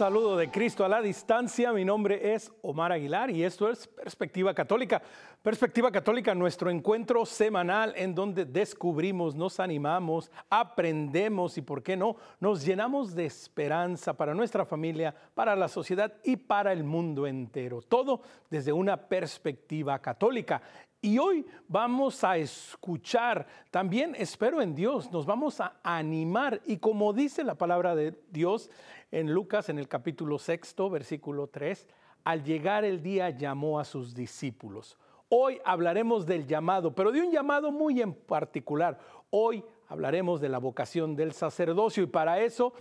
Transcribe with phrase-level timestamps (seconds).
[0.00, 4.52] Saludo de Cristo a la distancia, mi nombre es Omar Aguilar y esto es Perspectiva
[4.52, 5.00] Católica.
[5.40, 12.16] Perspectiva Católica, nuestro encuentro semanal en donde descubrimos, nos animamos, aprendemos y, ¿por qué no?,
[12.40, 17.82] nos llenamos de esperanza para nuestra familia, para la sociedad y para el mundo entero.
[17.82, 20.60] Todo desde una perspectiva católica.
[21.00, 27.12] Y hoy vamos a escuchar, también espero en Dios, nos vamos a animar y como
[27.12, 28.70] dice la palabra de Dios
[29.12, 31.86] en Lucas en el capítulo sexto, versículo 3,
[32.24, 34.96] al llegar el día llamó a sus discípulos.
[35.28, 38.98] Hoy hablaremos del llamado, pero de un llamado muy en particular.
[39.30, 42.72] Hoy hablaremos de la vocación del sacerdocio y para eso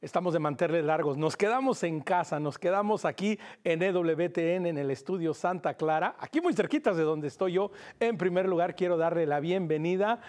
[0.00, 1.18] estamos de mantenerle largos.
[1.18, 6.40] Nos quedamos en casa, nos quedamos aquí en EWTN, en el estudio Santa Clara, aquí
[6.40, 7.70] muy cerquitas de donde estoy yo.
[7.98, 10.20] En primer lugar, quiero darle la bienvenida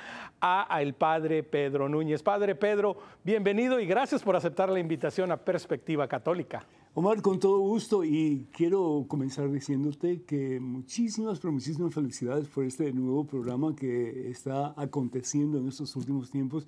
[0.41, 2.21] a, el padre Pedro Núñez.
[2.21, 6.65] Padre Pedro, bienvenido y gracias por aceptar la invitación a Perspectiva Católica.
[6.93, 12.91] Omar, con todo gusto y quiero comenzar diciéndote que muchísimas, pero muchísimas felicidades por este
[12.91, 16.67] nuevo programa que está aconteciendo en estos últimos tiempos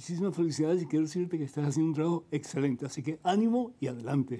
[0.00, 2.86] Muchísimas felicidades y quiero decirte que estás haciendo un trabajo excelente.
[2.86, 4.38] Así que ánimo y adelante.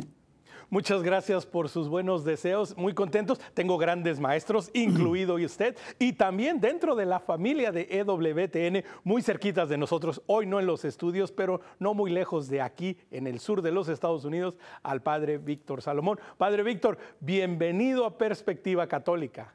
[0.69, 3.41] Muchas gracias por sus buenos deseos, muy contentos.
[3.55, 9.69] Tengo grandes maestros, incluido usted, y también dentro de la familia de EWTN, muy cerquitas
[9.69, 13.41] de nosotros, hoy no en los estudios, pero no muy lejos de aquí, en el
[13.41, 16.20] sur de los Estados Unidos, al padre Víctor Salomón.
[16.36, 19.55] Padre Víctor, bienvenido a Perspectiva Católica.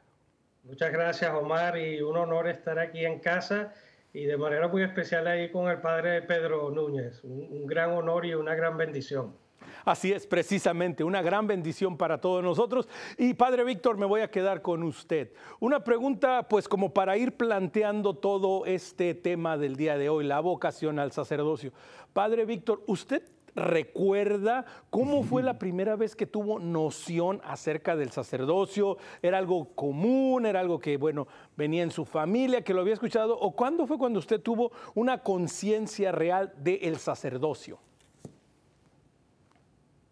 [0.64, 3.72] Muchas gracias, Omar, y un honor estar aquí en casa
[4.12, 7.22] y de manera muy especial ahí con el padre Pedro Núñez.
[7.22, 9.36] Un, gran honor y una gran bendición.
[9.84, 12.88] Así es, precisamente, una gran bendición para todos nosotros.
[13.18, 15.32] Y Padre Víctor, me voy a quedar con usted.
[15.60, 20.40] Una pregunta, pues como para ir planteando todo este tema del día de hoy, la
[20.40, 21.72] vocación al sacerdocio.
[22.12, 23.22] Padre Víctor, ¿usted
[23.56, 28.98] recuerda cómo fue la primera vez que tuvo noción acerca del sacerdocio?
[29.22, 30.46] ¿Era algo común?
[30.46, 31.26] ¿Era algo que, bueno,
[31.56, 33.38] venía en su familia, que lo había escuchado?
[33.38, 37.78] ¿O cuándo fue cuando usted tuvo una conciencia real del sacerdocio?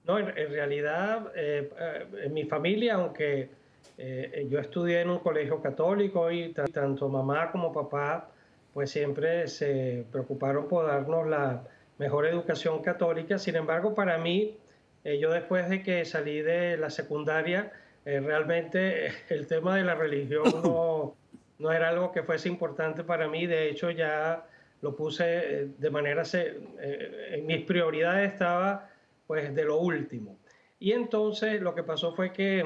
[0.04, 3.48] No, en, realidad, eh, eh, en mi familia, aunque
[3.96, 8.30] eh, yo estudié en un colegio católico y tanto mamá como papá,
[8.72, 11.62] pues siempre se preocuparon por darnos la,
[11.98, 13.38] mejor educación católica.
[13.38, 14.56] Sin embargo, para mí,
[15.04, 17.72] eh, yo después de que salí de la secundaria,
[18.04, 21.14] eh, realmente el tema de la religión no,
[21.58, 23.46] no, era algo que fuese importante para mí.
[23.46, 24.46] De hecho, ya
[24.82, 28.90] lo puse de manera, en mis prioridades estaba
[29.26, 30.38] pues de lo último.
[30.78, 32.64] Y entonces lo que pasó fue que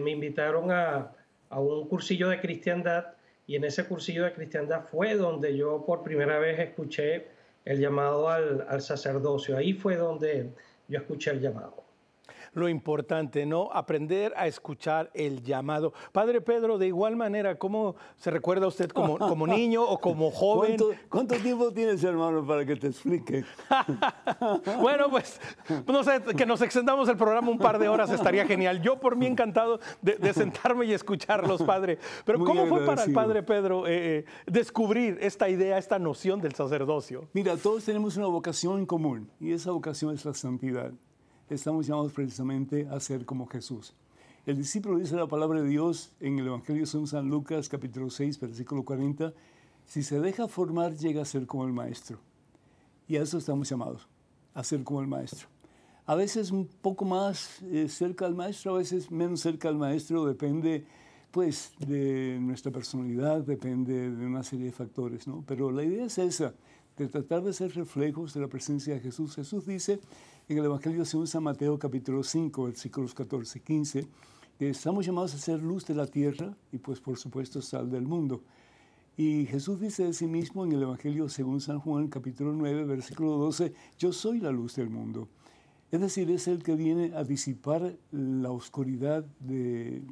[0.00, 1.12] me invitaron a,
[1.50, 3.14] a un cursillo de cristiandad
[3.46, 7.26] y en ese cursillo de cristiandad fue donde yo por primera vez escuché
[7.64, 9.56] el llamado al, al sacerdocio.
[9.56, 10.50] Ahí fue donde
[10.88, 11.87] yo escuché el llamado
[12.52, 13.70] lo importante, ¿no?
[13.72, 15.92] Aprender a escuchar el llamado.
[16.12, 20.76] Padre Pedro, de igual manera, ¿cómo se recuerda usted como, como niño o como joven?
[21.08, 23.44] ¿Cuánto, tiempo tienes, hermano, para que te explique?
[24.80, 25.40] bueno, pues,
[25.86, 28.80] no sé, que nos extendamos el programa un par de horas estaría genial.
[28.82, 31.98] Yo por mí encantado de, sentarme y escucharlos, Padre.
[32.24, 36.54] Pero ¿cómo fue para el Padre Pedro eh, eh, descubrir esta idea, esta noción del
[36.54, 37.28] sacerdocio?
[37.32, 40.92] Mira, todos tenemos una vocación en común y esa vocación es la santidad
[41.54, 43.94] estamos llamados precisamente a ser como Jesús.
[44.46, 48.40] El discípulo dice la palabra de Dios en el Evangelio de San Lucas capítulo 6,
[48.40, 49.32] versículo 40,
[49.86, 52.18] si se deja formar llega a ser como el maestro.
[53.06, 54.06] Y a eso estamos llamados,
[54.54, 55.48] a ser como el maestro.
[56.06, 60.24] A veces un poco más eh, cerca al maestro, a veces menos cerca al maestro,
[60.24, 60.86] depende
[61.30, 65.44] pues de nuestra personalidad, depende de una serie de factores, ¿no?
[65.46, 66.54] Pero la idea es esa,
[66.96, 69.34] de tratar de ser reflejos de la presencia de Jesús.
[69.34, 70.00] Jesús dice
[70.48, 74.08] en el Evangelio según San Mateo capítulo 5, versículos 14 y 15,
[74.58, 78.06] que estamos llamados a ser luz de la tierra y pues por supuesto sal del
[78.06, 78.42] mundo.
[79.18, 83.36] Y Jesús dice de sí mismo en el Evangelio según San Juan capítulo 9, versículo
[83.36, 85.28] 12, yo soy la luz del mundo.
[85.90, 90.02] Es decir, es el que viene a disipar la oscuridad de,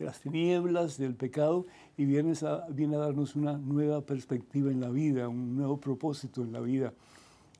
[0.00, 5.54] las tinieblas, del pecado, y viene a darnos una nueva perspectiva en la vida, un
[5.54, 6.92] nuevo propósito en la vida.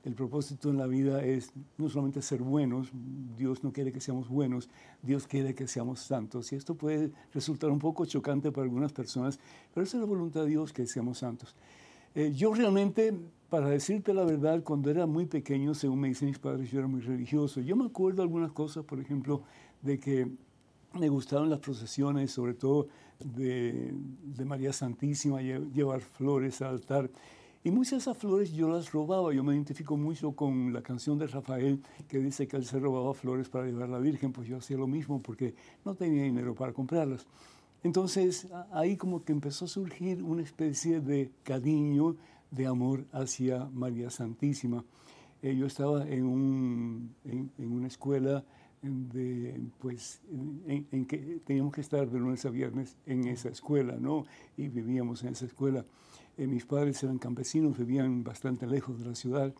[0.03, 2.91] El propósito en la vida es no solamente ser buenos,
[3.37, 4.67] Dios no quiere que seamos buenos,
[5.03, 6.51] Dios quiere que seamos santos.
[6.51, 9.39] Y esto puede resultar un poco chocante para algunas personas,
[9.73, 11.55] pero es la voluntad de Dios que seamos santos.
[12.15, 13.13] Eh, yo realmente,
[13.49, 16.87] para decirte la verdad, cuando era muy pequeño, según me dicen mis padres, yo era
[16.87, 17.61] muy religioso.
[17.61, 19.43] Yo me acuerdo algunas cosas, por ejemplo,
[19.83, 20.27] de que
[20.93, 22.87] me gustaban las procesiones, sobre todo
[23.19, 23.93] de,
[24.23, 27.09] de María Santísima, llevar flores al altar.
[27.63, 29.33] Y muchas de esas flores yo las robaba.
[29.33, 33.13] Yo me identifico mucho con la canción de Rafael que dice que él se robaba
[33.13, 34.33] flores para llevar a la Virgen.
[34.33, 35.53] Pues yo hacía lo mismo porque
[35.85, 37.27] no tenía dinero para comprarlas.
[37.83, 42.15] Entonces ahí como que empezó a surgir una especie de cariño,
[42.49, 44.83] de amor hacia María Santísima.
[45.41, 48.43] Eh, yo estaba en, un, en, una escuela
[48.81, 50.21] de, pues,
[50.67, 54.25] en, que teníamos que estar de lunes a viernes en esa escuela, ¿no?
[54.57, 55.85] Y vivíamos en esa escuela.
[56.37, 59.53] Eh, mis padres eran campesinos, vivían bastante lejos de la ciudad.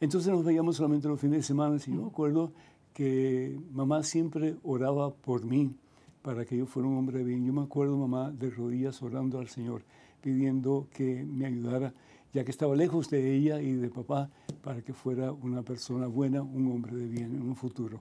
[0.00, 2.52] Entonces nos veíamos solamente los fines de semana y yo me acuerdo
[2.92, 5.74] que mamá siempre oraba por mí
[6.22, 7.44] para que yo fuera un hombre bien.
[7.44, 9.82] Yo me acuerdo mamá de rodillas orando al Señor,
[10.22, 11.92] pidiendo que me ayudara,
[12.32, 14.30] ya que estaba lejos de ella y de papá,
[14.62, 18.00] para que fuera una persona buena, un hombre de bien en un futuro.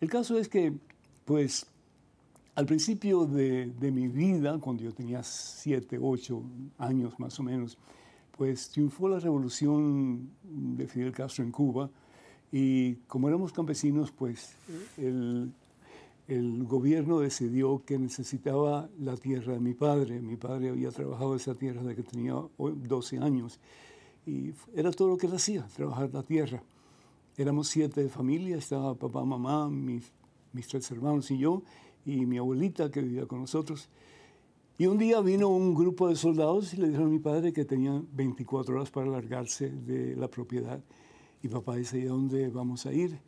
[0.00, 0.72] El caso es que,
[1.24, 1.66] pues,
[2.58, 6.42] al principio de, mi vida, cuando yo tenía siete, ocho
[6.76, 7.78] años más o menos,
[8.36, 11.88] pues triunfó la revolución de Fidel Castro en Cuba
[12.50, 14.56] y como éramos campesinos, pues
[14.96, 15.52] el,
[16.64, 20.20] gobierno decidió que necesitaba la tierra de mi padre.
[20.20, 23.60] Mi padre había trabajado esa tierra desde que tenía 12 años
[24.26, 26.60] y era todo lo que él hacía, trabajar la tierra.
[27.36, 30.10] Éramos siete de familia, estaba papá, mamá, mis,
[30.52, 31.62] mis tres hermanos y yo,
[32.08, 33.90] y mi abuelita que vivía con nosotros.
[34.78, 37.64] Y un día vino un grupo de soldados y le dijeron a mi padre que
[37.64, 40.80] tenía 24 horas para largarse de la propiedad.
[41.42, 43.18] Y papá dice, ¿y a dónde vamos a ir?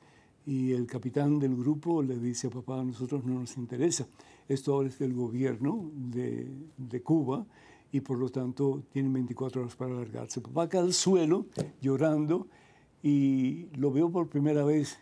[0.46, 4.06] Y el capitán del grupo le dice a papá, a nosotros no nos interesa.
[4.48, 6.48] Esto ahora es del gobierno de,
[6.78, 7.44] de Cuba
[7.92, 10.40] y por lo tanto tienen 24 horas para largarse.
[10.40, 11.44] Papá cae al suelo
[11.82, 12.46] llorando
[13.02, 14.98] y lo veo por primera vez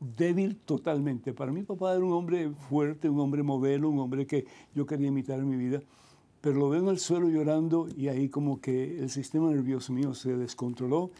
[0.00, 1.32] débil totalmente.
[1.32, 5.08] Para mí papá era un hombre fuerte, un hombre modelo, un hombre que yo quería
[5.08, 5.80] imitar en mi vida,
[6.40, 10.14] pero lo veo en el suelo llorando y ahí como que el sistema nervioso mío
[10.14, 11.10] se descontroló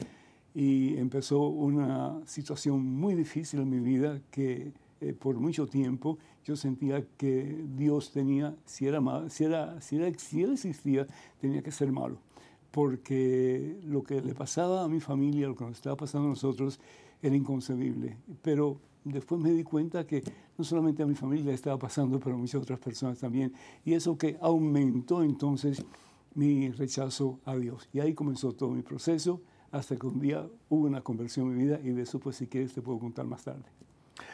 [0.54, 6.56] y empezó una situación muy difícil en mi vida que eh, por mucho tiempo yo
[6.56, 11.06] sentía que Dios tenía, si era, mal, si, era, si, era, si Él existía,
[11.40, 12.18] tenía que ser malo.
[12.70, 16.80] Porque lo que le pasaba a mi familia, lo que nos estaba pasando a nosotros,
[17.22, 18.16] era inconcebible.
[18.42, 20.22] Pero después me di cuenta que
[20.56, 23.52] no solamente a mi familia estaba pasando, pero a muchas otras personas también.
[23.84, 25.84] Y eso que aumentó entonces
[26.34, 27.88] mi rechazo a Dios.
[27.92, 31.64] Y ahí comenzó todo mi proceso hasta que un día hubo una conversión en mi
[31.64, 33.64] vida y de eso pues si quieres te puedo contar más tarde.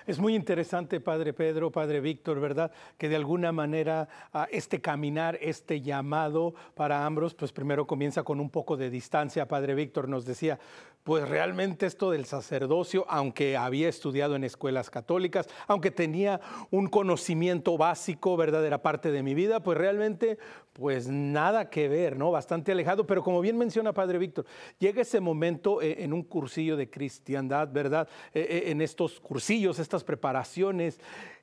[0.06, 2.72] Es muy interesante, Padre Pedro, Padre Víctor, ¿verdad?
[2.98, 8.40] Que de alguna manera ah, este caminar, este llamado para ambos, pues primero comienza con
[8.40, 9.48] un poco de distancia.
[9.48, 10.58] Padre Víctor nos decía,
[11.04, 16.40] pues realmente esto del sacerdocio, aunque había estudiado en escuelas católicas, aunque tenía
[16.70, 18.64] un conocimiento básico, ¿verdad?
[18.64, 20.38] Era parte de mi vida, pues realmente,
[20.72, 22.30] pues nada que ver, ¿no?
[22.30, 24.46] Bastante alejado, pero como bien menciona Padre Víctor,
[24.78, 28.08] llega ese momento eh, en un cursillo de cristiandad, ¿verdad?
[28.32, 30.98] Eh, eh, en estos cursillos, estas preparaciones,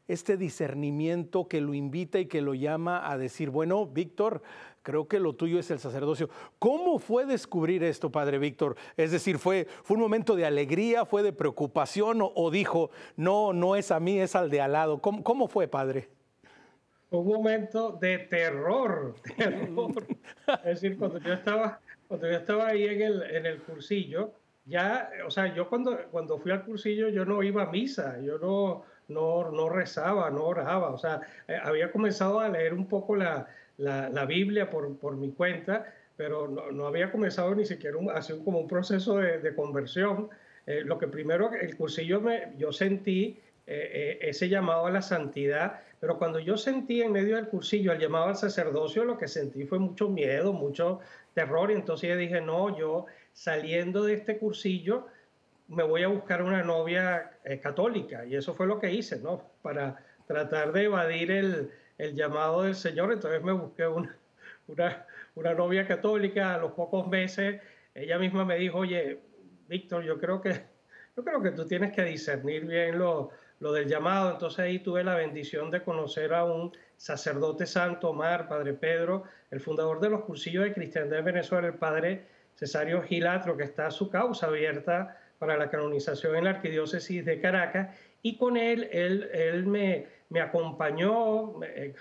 [0.07, 4.41] este discernimiento que lo invita y que lo llama a decir, bueno, Víctor,
[4.81, 6.29] creo que lo tuyo es el sacerdocio.
[6.59, 8.75] ¿Cómo fue descubrir esto, Padre Víctor?
[8.97, 13.75] Es decir, ¿fue, fue un momento de alegría, fue de preocupación o, dijo, no, no
[13.75, 15.01] es a mí, es al de al lado?
[15.01, 16.09] ¿Cómo, cómo fue, Padre?
[17.09, 19.91] Un momento de terror, terror.
[20.63, 24.31] es decir, cuando yo estaba, cuando yo estaba ahí en el, en el cursillo,
[24.65, 28.37] ya, o sea, yo cuando, cuando fui al cursillo yo no iba a misa, yo
[28.37, 33.17] no, no, no rezaba, no oraba, o sea, eh, había comenzado a leer un poco
[33.17, 33.47] la,
[33.81, 38.59] la, Biblia por, por, mi cuenta, pero no, había comenzado ni siquiera un, así como
[38.59, 40.29] un proceso de, de conversión.
[40.67, 45.01] Eh, lo que primero, el cursillo me, yo sentí eh, eh, ese llamado a la
[45.01, 49.27] santidad, pero cuando yo sentí en medio del cursillo el llamado al sacerdocio, lo que
[49.27, 50.99] sentí fue mucho miedo, mucho
[51.33, 55.07] terror, y entonces yo dije, no, yo saliendo de este cursillo
[55.67, 57.31] me voy a buscar una novia
[57.63, 59.41] católica, y eso fue lo que hice, ¿no?
[59.61, 64.17] Para tratar de evadir el, el llamado del Señor, entonces me busqué una,
[65.35, 66.55] una, novia católica.
[66.55, 67.61] A los pocos meses,
[67.93, 69.19] ella misma me dijo, oye,
[69.67, 70.63] Víctor, yo creo que,
[71.15, 73.29] yo creo que tú tienes que discernir bien lo,
[73.59, 78.47] lo del llamado, entonces ahí tuve la bendición de conocer a un sacerdote santo, Omar,
[78.47, 83.55] Padre Pedro, el fundador de los cursillos de cristiandad de Venezuela, el Padre Cesario Gilatro,
[83.55, 88.57] que está su causa abierta para la canonización en la Arquidiócesis de Caracas, y con
[88.57, 91.93] él, él, él me, me acompañó, me,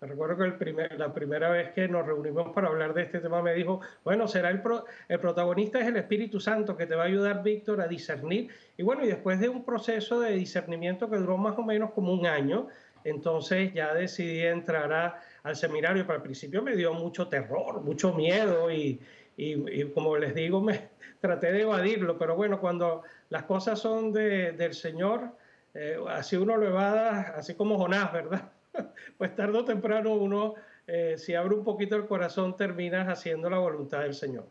[0.00, 3.40] recuerdo que el primer, la primera vez que nos reunimos para hablar de este tema
[3.40, 4.60] me dijo, bueno, será el,
[5.08, 8.50] el protagonista es el Espíritu Santo que te va a ayudar, Víctor, a discernir.
[8.76, 12.12] Y bueno, y después de un proceso de discernimiento que duró más o menos como
[12.12, 12.66] un año,
[13.04, 18.72] entonces ya decidí entrar al seminario, pero al principio me dio mucho terror, mucho miedo
[18.72, 19.00] y,
[19.36, 20.88] y, como les digo, me
[21.20, 25.30] traté de evadirlo, pero bueno, cuando las cosas son del Señor,
[25.74, 28.52] eh, así uno lo así como Jonás, ¿verdad?
[29.18, 30.54] pues tarde o temprano uno,
[30.86, 34.46] eh, si abre un poquito el corazón, terminas haciendo la voluntad del Señor.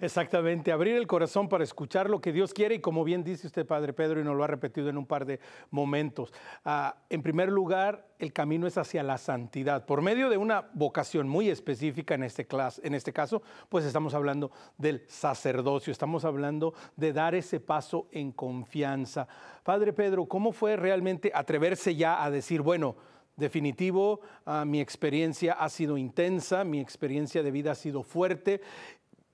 [0.00, 3.66] Exactamente, abrir el corazón para escuchar lo que Dios quiere y como bien dice usted,
[3.66, 5.40] Padre Pedro, y nos lo ha repetido en un par de
[5.70, 6.32] momentos.
[6.64, 9.84] Ah, en primer lugar, el camino es hacia la santidad.
[9.86, 12.46] Por medio de una vocación muy específica en este,
[12.82, 18.32] en este caso, pues estamos hablando del sacerdocio, estamos hablando de dar ese paso en
[18.32, 19.28] confianza.
[19.62, 22.96] Padre Pedro, ¿cómo fue realmente atreverse ya a decir, bueno,
[23.36, 28.62] definitivo, ah, mi experiencia ha sido intensa, mi experiencia de vida ha sido fuerte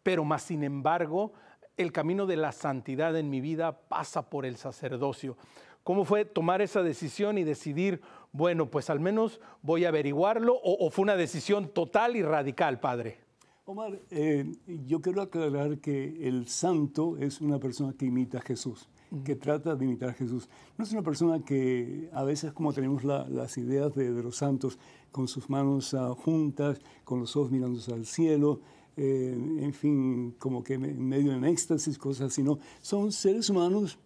[0.03, 1.33] pero más sin embargo,
[1.77, 5.37] el camino de la santidad en mi vida pasa por el sacerdocio.
[5.85, 10.89] ¿Cómo fue tomar esa decisión y decidir, bueno, pues al menos voy a averiguarlo o,
[10.91, 13.19] fue una decisión total y radical, padre?
[13.65, 14.53] Omar, eh,
[14.87, 18.89] yo quiero aclarar que el santo es una persona que imita a Jesús,
[19.25, 20.49] que trata de imitar a Jesús.
[20.77, 24.79] No es una persona que a veces como tenemos las ideas de, los santos,
[25.11, 28.61] con sus manos ah, juntas, con los ojos mirándose al cielo,
[28.97, 32.59] eh, en fin, como que medio en éxtasis, cosas así, no.
[32.81, 33.99] Son seres humanos.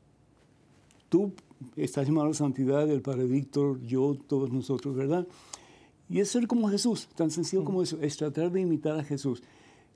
[1.09, 1.33] Tú
[1.77, 5.27] estás llamado a la santidad, el Padre Víctor, yo, todos nosotros, ¿verdad?
[6.09, 9.43] Y es ser como Jesús, tan sencillo como eso, es tratar de imitar a Jesús.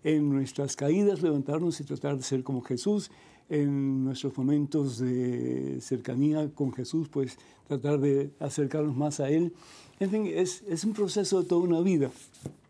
[0.03, 3.11] En nuestras caídas, levantarnos y tratar de ser como Jesús.
[3.49, 9.53] En nuestros momentos de cercanía con Jesús, pues tratar de acercarnos más a Él.
[9.99, 12.11] En fin, es, es un proceso de toda una vida.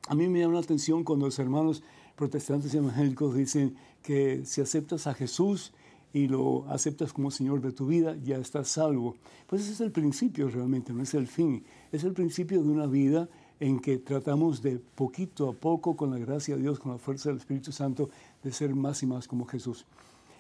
[0.09, 1.83] A mí me llama la atención cuando los hermanos
[2.17, 5.73] protestantes y evangélicos dicen que si aceptas a Jesús
[6.12, 9.17] y lo aceptas como Señor de tu vida, ya estás salvo.
[9.47, 11.64] Pues ese es el principio realmente, no es el fin.
[11.93, 13.29] Es el principio de una vida
[13.61, 17.29] en que tratamos de poquito a poco, con la gracia de Dios, con la fuerza
[17.29, 18.11] del Espíritu Santo,
[18.43, 19.87] de ser más y más como Jesús.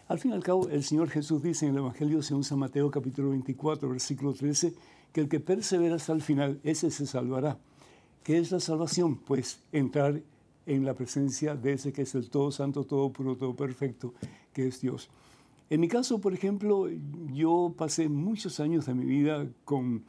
[0.08, 2.90] Al fin y al cabo, el Señor Jesús dice en el Evangelio según San Mateo
[2.90, 4.74] capítulo 24, versículo 13,
[5.12, 7.58] que el que persevera hasta el final, ese se salvará.
[8.24, 9.16] ¿Qué es la salvación?
[9.16, 10.24] Pues entrar en
[10.66, 14.14] la presencia de ese que es el todo santo, todo puro, todo perfecto,
[14.52, 15.10] que es Dios.
[15.68, 16.88] En mi caso, por ejemplo,
[17.32, 20.04] yo pasé muchos años de mi vida con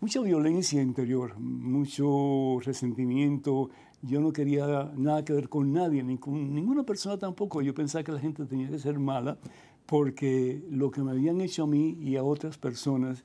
[0.00, 3.70] mucha violencia interior, mucho resentimiento.
[4.02, 7.62] Yo no quería nada que ver con nadie, ni con ninguna persona tampoco.
[7.62, 9.38] Yo pensaba que la gente tenía que ser mala
[9.86, 13.24] porque lo que me habían hecho a mí y a otras personas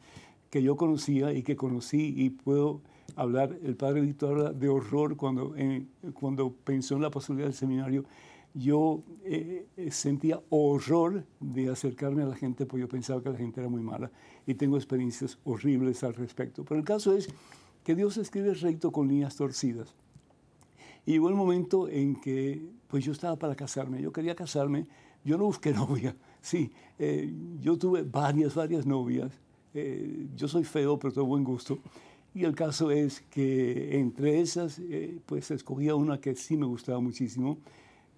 [0.50, 2.82] que yo conocía y que conocí y puedo
[3.16, 5.54] hablar, el padre Víctor habla de horror cuando,
[6.14, 8.06] cuando pensó en la posibilidad del seminario.
[8.54, 13.38] Yo eh, eh, sentía horror de acercarme a la gente porque yo pensaba que la
[13.38, 14.12] gente era muy mala
[14.46, 16.66] y tengo experiencias horribles al respecto.
[16.66, 17.30] Pero el caso es
[17.84, 19.96] que Dios escribe recto con líneas torcidas.
[21.06, 24.86] Y llegó el momento en que pues yo estaba para casarme, yo quería casarme,
[25.24, 29.32] yo no busqué novia, sí, eh, yo tuve varias, varias novias,
[30.36, 31.80] yo soy feo pero tengo buen gusto,
[32.34, 37.00] y el caso es que entre esas, eh, pues escogía una que sí me gustaba
[37.00, 37.58] muchísimo.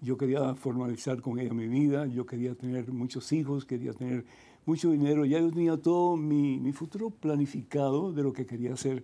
[0.02, 4.26] Yo quería formalizar con ella mi vida, yo quería tener muchos hijos, quería tener
[4.66, 9.04] mucho dinero, ya yo tenía todo mi, mi futuro planificado de lo que quería hacer.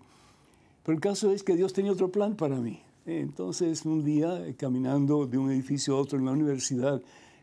[0.83, 2.81] Pero el caso es que Dios tenía otro plan para mí.
[3.05, 7.01] Entonces, un día, eh, caminando de un edificio a otro en la universidad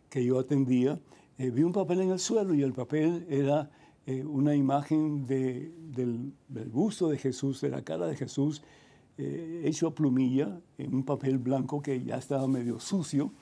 [0.08, 1.00] que yo atendía,
[1.38, 3.70] eh, vi un papel en el suelo y el papel era
[4.06, 6.32] eh, una imagen de, del,
[6.70, 8.62] busto de Jesús, de la cara de Jesús,
[9.18, 13.32] eh, hecho a plumilla, en un papel blanco que ya estaba medio sucio,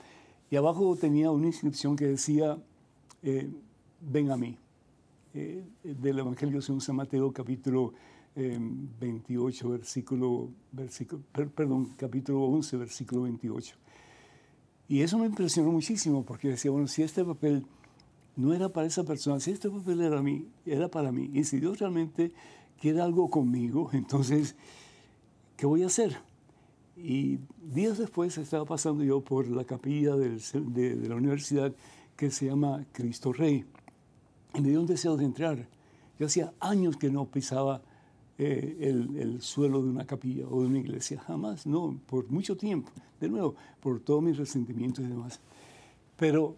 [0.50, 2.56] y abajo tenía una inscripción que decía,
[3.22, 3.50] eh,
[4.00, 4.56] ven a mí,
[5.82, 7.92] del Evangelio según San Mateo, capítulo
[8.36, 13.76] 28, versículo, versículo, perdón, capítulo 11, versículo 28.
[14.88, 17.66] Y eso me impresionó muchísimo, porque decía, bueno, si este papel
[18.36, 19.40] no era para esa persona.
[19.40, 22.32] Si este papel era, mí, era para mí, y si Dios realmente
[22.80, 24.56] quiere algo conmigo, entonces,
[25.56, 26.16] ¿qué voy a hacer?
[26.96, 30.38] Y días después estaba pasando yo por la capilla de,
[31.08, 31.72] la universidad
[32.16, 33.64] que se llama Cristo Rey.
[34.54, 35.68] Y me dio un deseo de entrar.
[36.18, 37.82] Yo hacía años que no pisaba
[38.38, 41.20] eh, el, el, suelo de una capilla o de una iglesia.
[41.20, 42.92] Jamás, no, por mucho tiempo.
[43.20, 45.40] De nuevo, por todos mis resentimientos y demás.
[46.16, 46.54] Pero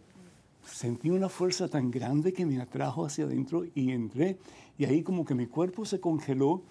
[0.67, 4.39] sentí una fuerza tan grande que me atrajo hacia adentro y entré.
[4.79, 6.63] Y ahí como que mi cuerpo se congeló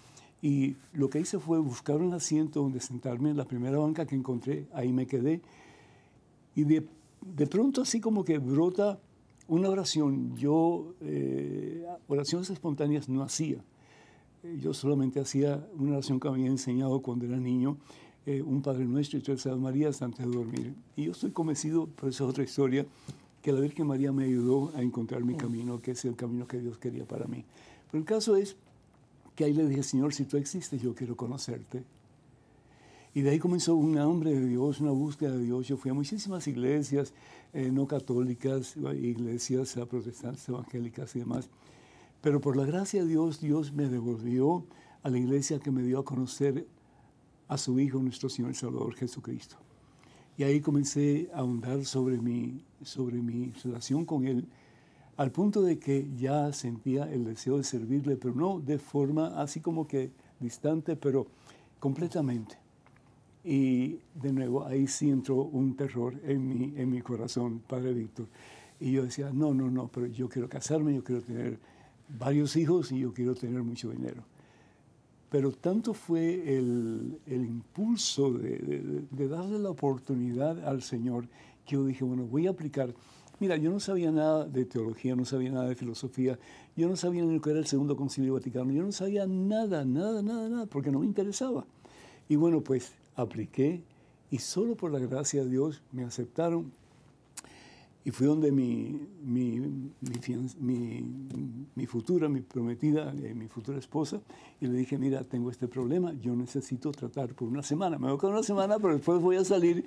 [0.41, 4.15] y lo que hice fue buscar un asiento donde sentarme en la primera banca que
[4.15, 5.41] encontré, ahí me quedé.
[6.55, 6.87] Y de,
[7.21, 8.99] de pronto así como que brota
[9.47, 10.35] una oración.
[10.35, 13.57] Yo eh, oraciones espontáneas no hacía.
[14.61, 17.77] Yo solamente hacía una oración que me había enseñado cuando era niño
[18.27, 20.73] eh, un Padre Nuestro y tres Ave Marías antes de dormir.
[20.95, 22.85] Y yo estoy convencido, pero esa es otra historia,
[23.45, 26.57] que la Virgen María me ayudó a encontrar mi camino, que es el camino que
[26.57, 27.45] Dios quería para mí.
[27.91, 28.55] Pero el caso es
[29.35, 31.83] que ahí le dije, Señor, si tú existes, yo quiero conocerte.
[33.13, 35.67] Y de ahí comenzó un hambre de Dios, una búsqueda de Dios.
[35.67, 37.13] Yo fui a muchísimas iglesias,
[37.53, 41.47] eh, no católicas, iglesias protestantes, evangélicas y demás.
[42.21, 44.65] Pero por la gracia de Dios, Dios me devolvió
[45.03, 46.65] a la iglesia que me dio a conocer
[47.47, 49.57] a su Hijo, nuestro Señor y Salvador Jesucristo.
[50.37, 54.45] Y ahí comencé a ahondar sobre mi, sobre mi relación con Él,
[55.17, 59.61] al punto de que ya sentía el deseo de servirle, pero no de forma así
[59.61, 61.27] como que distante, pero
[61.79, 62.57] completamente.
[63.45, 68.27] Y de nuevo, ahí sí entró un terror en mi, en mi corazón, Padre Víctor.
[68.79, 71.59] Y yo decía, no, no, no, pero yo quiero casarme, yo quiero tener
[72.09, 74.23] varios hijos y yo quiero tener mucho dinero.
[75.35, 81.27] Pero tanto fue el, el impulso de, darle la oportunidad al Señor
[81.65, 82.95] que yo dije, bueno, voy a aplicar.
[83.41, 86.39] Mira, yo no sabía nada de teología, no sabía nada de filosofía,
[86.77, 89.83] yo no sabía ni lo que era el Segundo Concilio Vaticano, yo no sabía nada,
[89.83, 91.65] nada, nada, nada, porque no me interesaba.
[92.29, 93.83] Y bueno, pues apliqué
[94.31, 96.71] y solo por la gracia de Dios me aceptaron.
[98.05, 99.59] Y fui donde mi, mi,
[100.59, 101.03] mi,
[101.73, 104.21] mi futura, mi prometida, eh, mi futura esposa,
[104.61, 107.97] y le dije, mira, tengo este problema, yo necesito tratar por una semana.
[107.97, 109.83] Me voy a una semana, pero después voy a salir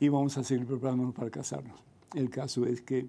[0.00, 1.78] y vamos a seguir preparándonos para casarnos.
[2.14, 3.06] El caso es que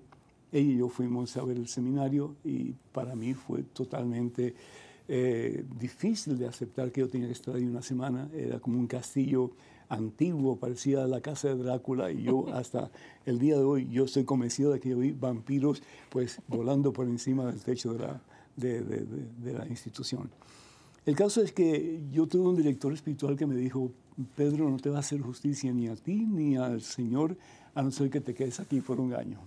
[0.52, 4.54] ella y yo fuimos a ver el seminario y para mí fue totalmente
[5.08, 8.30] eh, difícil de aceptar que yo tenía que estar ahí una semana.
[8.32, 9.52] Era como un castillo
[9.94, 12.92] antiguo, parecía la casa de Drácula y yo hasta
[13.26, 17.08] el día de hoy yo estoy convencido de que yo vi vampiros pues volando por
[17.08, 18.22] encima del techo de la,
[18.56, 20.30] de, de, de, la institución.
[21.06, 23.92] El caso es que yo tuve un director espiritual que me dijo,
[24.36, 27.36] Pedro, no te va a hacer justicia ni a ti ni al Señor
[27.76, 29.40] a no ser que te quedes aquí por un año.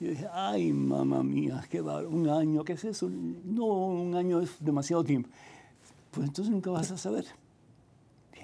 [0.00, 3.08] Y dije, ay, mamá mía, qué va, un año, ¿qué es eso?
[3.08, 5.28] No, un año es demasiado tiempo.
[6.10, 7.24] Pues entonces nunca vas a saber.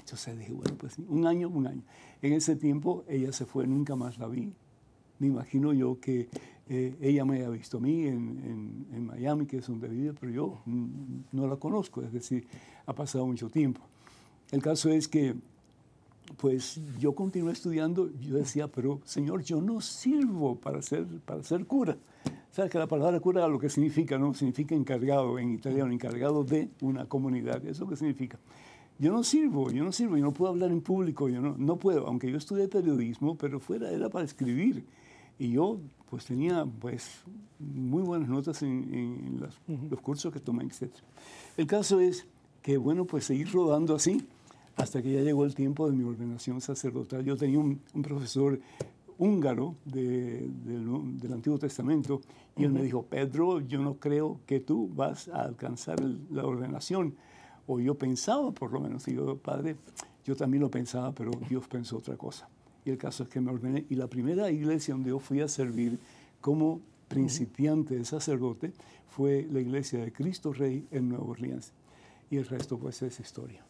[0.09, 1.83] Entonces dije, bueno, pues un año, un año.
[2.23, 4.55] En ese tiempo ella se fue, nunca más la vi.
[5.19, 6.29] Me imagino yo que
[6.69, 10.15] eh, ella me haya visto a mí en, en, en, Miami, que es donde vive,
[10.19, 12.47] pero yo no la conozco, es decir,
[12.87, 13.83] ha pasado mucho tiempo.
[14.51, 15.35] El caso es que
[16.37, 21.67] pues yo continué estudiando, yo decía, pero Señor, yo no sirvo para ser, para ser
[21.67, 21.97] cura.
[22.51, 24.19] ¿Sabes que la palabra cura lo que significa?
[24.19, 24.35] ¿no?
[24.35, 27.65] Significa encargado en italiano, encargado de una comunidad.
[27.67, 28.39] Eso que significa.
[28.99, 31.77] Yo no sirvo, yo no sirvo, yo no puedo hablar en público, yo no, no
[31.77, 34.85] puedo, aunque yo estudié periodismo, pero fuera era para escribir.
[35.39, 35.79] Y yo
[36.11, 37.23] pues tenía pues
[37.59, 40.91] muy buenas notas en, en los, los cursos que tomé, etc.
[41.57, 42.27] El caso es
[42.63, 44.27] que, bueno, pues seguir rodando así
[44.79, 47.25] hasta que ya llegó el tiempo de mi ordenación sacerdotal.
[47.25, 48.61] Yo tenía un, profesor
[49.19, 52.21] húngaro de, del Antiguo Testamento
[52.57, 57.15] y él me dijo, Pedro, yo no creo que tú vas a alcanzar la ordenación.
[57.69, 59.77] O yo pensaba, por lo menos, digo, padre,
[60.25, 62.49] yo también lo pensaba, pero Dios pensó otra cosa.
[62.85, 63.85] Y el caso es que me ordené.
[63.91, 65.99] Y la primera iglesia donde yo fui a servir
[66.41, 68.73] como principiante de sacerdote
[69.07, 71.73] fue la iglesia de Cristo Rey en Nueva Orleans.
[72.31, 73.68] Y el resto pues es historia.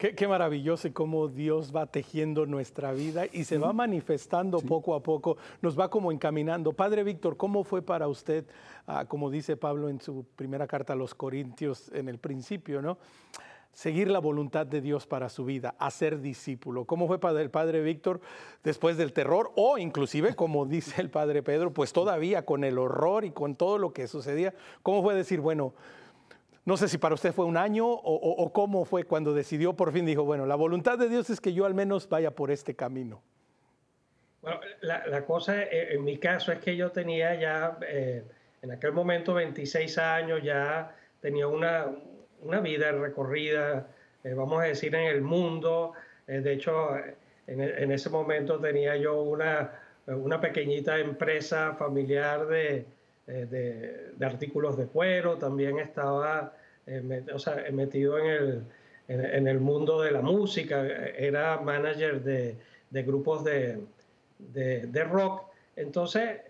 [0.00, 5.02] Qué, maravilloso y cómo Dios va tejiendo nuestra vida y se va manifestando poco a
[5.02, 6.72] poco, nos va como encaminando.
[6.72, 8.46] Padre Víctor, ¿cómo fue para usted,
[8.86, 12.96] ah, como dice Pablo en su primera carta a los Corintios en el principio, ¿no?
[13.74, 16.86] seguir la voluntad de Dios para su vida, hacer discípulo.
[16.86, 18.22] ¿Cómo fue para el Padre Víctor
[18.64, 23.26] después del terror o inclusive, como dice el Padre Pedro, pues todavía con el horror
[23.26, 24.54] y con todo lo que sucedía?
[24.82, 25.74] ¿Cómo fue decir, bueno,
[26.64, 30.04] no sé si para usted fue un año o, cómo fue cuando decidió por fin,
[30.04, 33.22] dijo, bueno, la voluntad de Dios es que yo al menos vaya por este camino.
[34.42, 38.24] Bueno, la, cosa eh, en mi caso es que yo tenía ya, eh,
[38.62, 41.86] en aquel momento 26 años, ya tenía una,
[42.42, 43.88] una vida recorrida,
[44.24, 45.92] eh, vamos a decir, en el mundo.
[46.26, 46.96] de hecho,
[47.46, 49.72] en, ese momento tenía yo una,
[50.06, 52.86] una pequeñita empresa familiar de,
[53.30, 56.52] de, de, artículos de cuero, también estaba
[56.86, 58.64] eh, o sea, metido en el,
[59.08, 62.56] en, el, mundo de la música, era manager de,
[62.90, 63.80] de grupos de,
[64.38, 65.42] de, rock.
[65.76, 66.40] Entonces,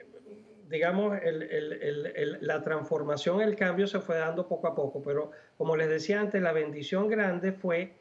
[0.69, 5.77] digamos, el, el, la transformación, el cambio se fue dando poco a poco, pero como
[5.77, 7.93] les decía antes, la bendición grande fue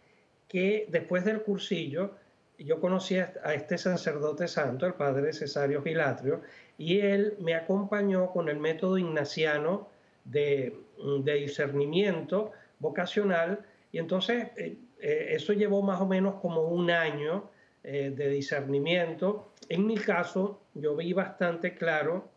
[0.47, 2.15] que después del cursillo,
[2.57, 6.41] yo conocí a este sacerdote santo, el padre Cesario Gilatrio,
[6.79, 9.87] y él me acompañó con el método ignaciano
[10.25, 10.75] de,
[11.23, 13.59] de discernimiento vocacional
[13.91, 19.53] y entonces eh, eso llevó más o menos como un año de discernimiento.
[19.69, 22.29] En mi caso, yo vi bastante claro,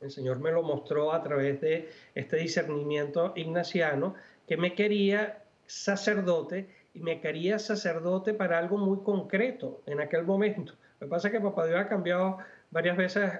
[0.00, 4.14] el Señor me lo mostró a través de este discernimiento ignaciano,
[4.46, 10.74] que me quería sacerdote y me quería sacerdote para algo muy concreto en aquel momento.
[11.00, 12.38] Lo que pasa es que Papá Dios ha cambiado
[12.70, 13.30] varias veces,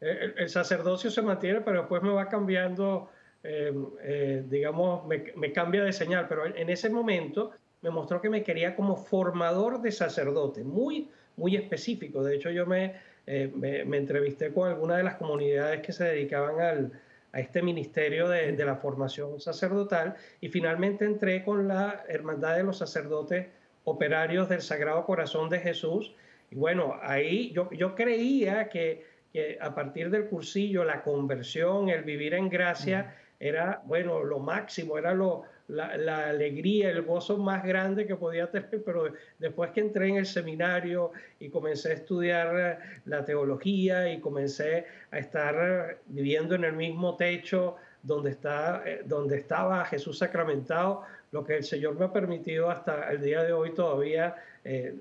[0.00, 3.10] eh, el, sacerdocio se mantiene, pero después me va cambiando,
[3.42, 7.52] em, eh, digamos, me, me, cambia de señal, pero en ese momento
[7.82, 12.22] me mostró que me quería como formador de sacerdote, muy, muy específico.
[12.22, 12.94] De hecho, yo me,
[13.26, 16.92] eh, me, me entrevisté con algunas de las comunidades que se dedicaban al,
[17.34, 22.78] a este ministerio de, la formación sacerdotal y finalmente entré con la Hermandad de los
[22.78, 23.48] Sacerdotes
[23.82, 26.14] Operarios del Sagrado Corazón de Jesús.
[26.52, 32.04] Y bueno, ahí yo, yo creía que, que a partir del cursillo la conversión, el
[32.04, 38.06] vivir en gracia, era, bueno, lo máximo, era lo, la, alegría, el gozo más grande
[38.06, 43.00] que podía tener, pero después que entré en el seminario y comencé a estudiar eh,
[43.06, 45.54] la teología y comencé a estar
[45.90, 51.56] eh, viviendo en el mismo techo donde, está, eh, donde estaba Jesús sacramentado, lo que
[51.56, 54.36] el Señor me ha permitido hasta el día de hoy todavía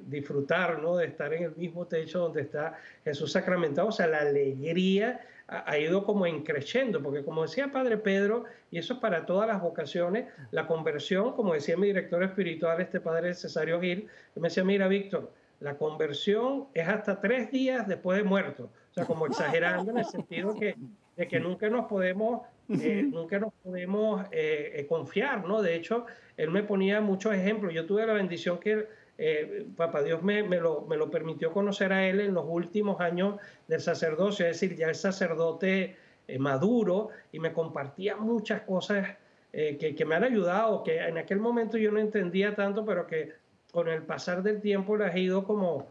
[0.07, 0.97] disfrutar, ¿no?
[0.97, 5.77] De estar en el mismo techo donde está Jesús sacramentado, o sea, la alegría ha
[5.77, 10.25] ido como increciendo, porque como decía Padre Pedro, y eso es para todas las vocaciones,
[10.51, 15.31] la conversión, como decía mi director espiritual, este Padre Cesario Gil, me decía, mira Víctor,
[15.59, 20.05] la conversión es hasta tres días después de muerto, o sea, como exagerando en el
[20.05, 20.75] sentido que,
[21.17, 25.61] de que nunca nos podemos, eh, nunca nos podemos eh, eh, confiar, ¿no?
[25.61, 26.05] De hecho,
[26.37, 30.87] él me ponía muchos ejemplos, yo tuve la bendición que eh, Papá Dios me, lo,
[31.11, 35.95] permitió conocer a él en los últimos años del sacerdocio, es decir, ya el sacerdote
[36.27, 39.07] eh, maduro y me compartía muchas cosas
[39.51, 43.05] eh, que, que, me han ayudado, que en aquel momento yo no entendía tanto, pero
[43.05, 43.33] que
[43.71, 45.89] con el pasar del tiempo las he ido como,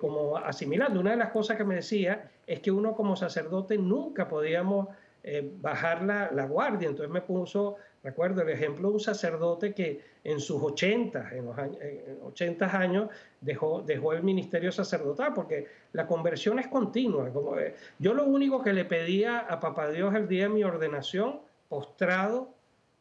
[0.00, 1.00] como asimilando.
[1.00, 4.88] Una de las cosas que me decía es que uno como sacerdote nunca podíamos
[5.60, 10.40] bajar la, la guardia, entonces me puso Recuerdo el ejemplo de un sacerdote que en
[10.40, 11.78] sus 80, en los años,
[12.22, 13.10] 80 años
[13.40, 17.30] dejó, el ministerio sacerdotal, porque la conversión es continua.
[17.30, 20.64] Como, eh, yo lo único que le pedía a Papá Dios el día de mi
[20.64, 22.54] ordenación, postrado,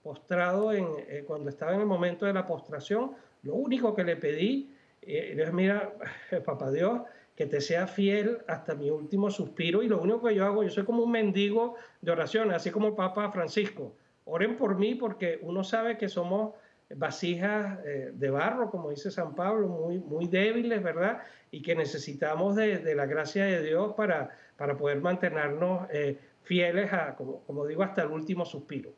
[0.04, 3.12] postrado en, eh, cuando estaba en el momento de la postración,
[3.44, 4.70] lo único que le pedí
[5.02, 5.94] eh, mira,
[6.46, 7.02] Papá Dios,
[7.36, 10.70] que te sea fiel hasta mi último suspiro y lo único que yo hago, yo
[10.70, 13.94] soy como un mendigo de oración, así como el Papa Francisco
[14.30, 16.54] oren por mí porque uno sabe que somos
[16.96, 21.20] vasijas eh, de barro, como dice San Pablo, muy, muy débiles, ¿verdad?
[21.52, 27.16] Y que necesitamos de, la gracia de Dios para, para poder mantenernos eh, fieles, a,
[27.16, 28.92] como, como digo, hasta el último suspiro.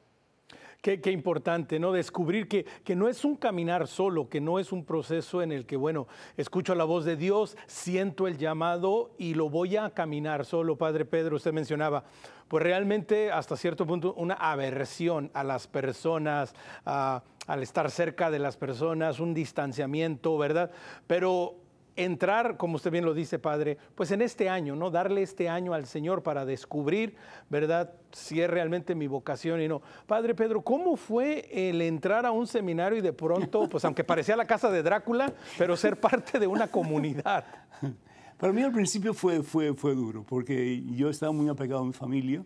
[0.82, 1.92] Qué, importante, ¿no?
[1.92, 5.68] Descubrir que, que, no es un caminar solo, que no es un proceso en el
[5.68, 10.44] que, bueno, escucho la voz de Dios, siento el llamado y lo voy a caminar
[10.44, 10.80] solo.
[10.80, 12.04] Padre Pedro, usted mencionaba,
[12.48, 18.58] pues realmente hasta cierto punto una aversión a las personas, al estar cerca de las
[18.58, 20.72] personas, un distanciamiento, ¿verdad?
[21.06, 21.61] Pero
[21.96, 24.90] entrar, como usted bien lo dice, Padre, pues en este año, ¿no?
[24.92, 27.16] Darle este año al Señor para descubrir,
[27.50, 27.94] ¿verdad?
[28.12, 29.82] Si es realmente mi vocación y no.
[30.08, 34.36] Padre Pedro, ¿cómo fue el entrar a un seminario y de pronto, pues aunque parecía
[34.36, 37.46] la casa de Drácula, pero ser parte de una comunidad?
[38.38, 41.94] Para mí al principio fue, fue, fue duro, porque yo estaba muy apegado a mi
[41.94, 42.44] familia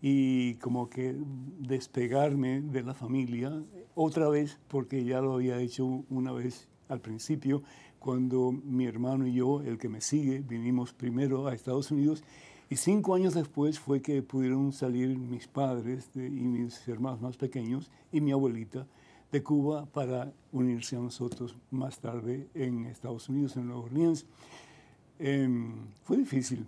[0.00, 1.14] y como que
[1.60, 3.52] despegarme de la familia
[3.94, 7.62] otra vez, porque ya lo había hecho una vez al principio,
[8.08, 12.24] cuando mi hermano y yo, el que me sigue, vinimos primero a Estados Unidos
[12.70, 17.90] y cinco años después fue que pudieron salir mis padres y mis hermanos más pequeños
[18.10, 18.86] y mi abuelita
[19.30, 24.24] de Cuba para unirse a nosotros más tarde en Estados Unidos, en Nueva Orleans.
[25.18, 26.66] Em, fue difícil,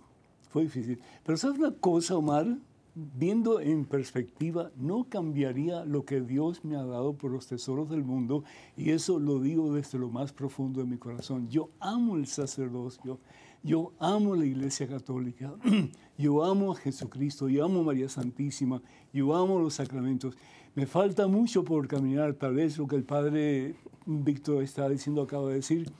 [0.51, 0.99] fue difícil.
[1.25, 2.55] Pero ¿sabes una cosa, Omar?
[2.95, 8.03] Viendo en perspectiva, no cambiaría lo que Dios me ha dado por los tesoros del
[8.03, 8.43] mundo,
[8.75, 11.49] y eso lo digo desde lo más profundo de mi corazón.
[11.49, 13.19] Yo amo el sacerdocio,
[13.63, 15.53] yo amo la Iglesia Católica,
[16.17, 18.81] yo amo a Jesucristo, yo amo a María Santísima,
[19.13, 20.35] yo amo los sacramentos.
[20.75, 23.75] Me falta mucho por caminar, tal vez lo que el Padre
[24.05, 25.91] Víctor está diciendo, acaba de decir,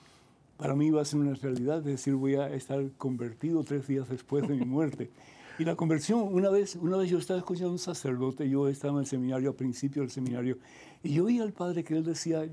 [0.57, 4.47] para mí va a ser una realidad, decir, voy a estar convertido tres días después
[4.47, 5.09] de mi muerte.
[5.61, 8.93] Y la conversión, una vez, una vez yo estaba escuchando a un sacerdote, yo estaba
[8.93, 10.57] en el seminario, al principio del seminario,
[11.03, 12.49] y yo oía al padre que él decía,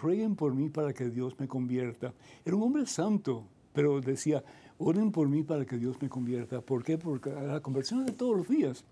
[0.00, 2.14] rueguen por mí para que Dios me convierta.
[2.44, 4.44] Era un hombre santo, pero decía,
[4.78, 6.60] oren por mí para que Dios me convierta.
[6.60, 6.96] ¿Por qué?
[6.98, 8.84] Porque la conversión es de todos los días.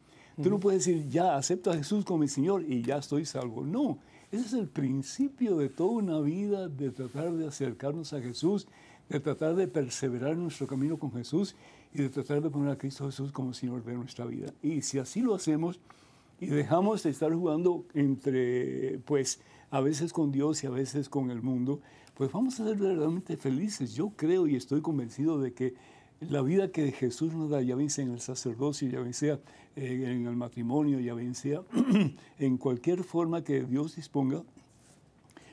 [0.43, 3.63] Tú no puedes decir, ya acepto a Jesús como mi Señor y ya estoy salvo.
[3.63, 3.99] No,
[4.33, 8.67] Ese es el principio de toda una vida de tratar de acercarnos a Jesús,
[9.09, 11.55] de tratar de perseverar en nuestro camino con Jesús
[11.93, 14.53] y de tratar de poner a Cristo Jesús como Señor de nuestra vida.
[14.63, 15.79] Y si así lo hacemos
[16.41, 19.41] y dejamos de estar jugando entre, pues,
[19.71, 21.81] a veces con Dios y a veces con el mundo,
[22.15, 23.95] pues vamos a ser verdaderamente felices.
[23.95, 25.75] Yo creo y estoy convencido de que
[26.21, 29.15] la vida que Jesús nos da, ya bien en el sacerdocio, ya bien
[29.77, 31.35] eh, en el matrimonio, ya bien
[32.39, 34.43] en cualquier forma que Dios disponga,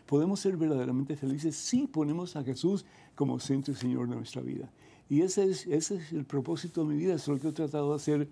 [0.05, 2.85] podemos ser verdaderamente felices si ponemos a Jesús
[3.21, 4.71] como centro y Señor de nuestra vida.
[5.07, 7.51] Y ese es, ese es el propósito de mi vida, eso es lo que he
[7.51, 8.27] tratado de hacer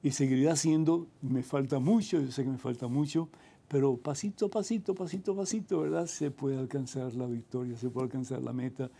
[0.00, 1.08] y seguiré haciendo.
[1.22, 3.28] Me falta mucho, yo sé que me falta mucho,
[3.66, 6.06] pero pasito a pasito, pasito a pasito, ¿verdad?
[6.06, 8.92] Se puede alcanzar la victoria, se puede alcanzar la meta.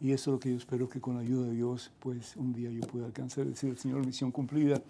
[0.00, 2.52] Y eso es lo que yo espero que con la ayuda de Dios, pues un
[2.52, 4.82] día yo pueda alcanzar, decir, Señor, misión cumplida.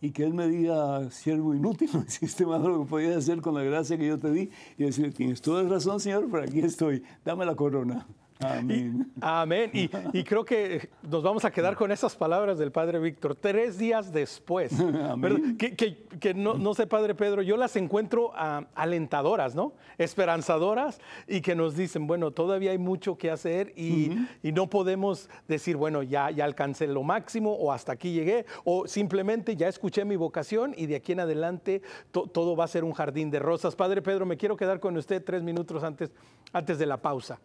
[0.00, 3.54] Y que Él me diga, siervo inútil, no hiciste más lo que podías hacer con
[3.54, 4.50] la gracia que yo te di.
[4.76, 8.06] Y decir, tienes toda la razón, Señor, pero aquí estoy, dame la corona.
[8.40, 9.10] Amén.
[9.16, 9.70] Y, amén.
[10.12, 13.34] Y, creo que nos vamos a quedar con esas palabras del Padre Víctor.
[13.34, 14.72] Tres días después.
[16.20, 19.74] Que, no, sé, Padre Pedro, yo las encuentro ah, alentadoras, ¿no?
[19.98, 24.10] Esperanzadoras y que nos dicen, bueno, todavía hay mucho que hacer y,
[24.42, 29.54] no podemos decir, bueno, ya, ya alcancé lo máximo o hasta aquí llegué o simplemente
[29.54, 33.30] ya escuché mi vocación y de aquí en adelante todo va a ser un jardín
[33.30, 33.76] de rosas.
[33.76, 36.10] Padre Pedro, me quiero quedar con usted tres minutos antes,
[36.52, 37.38] antes de la pausa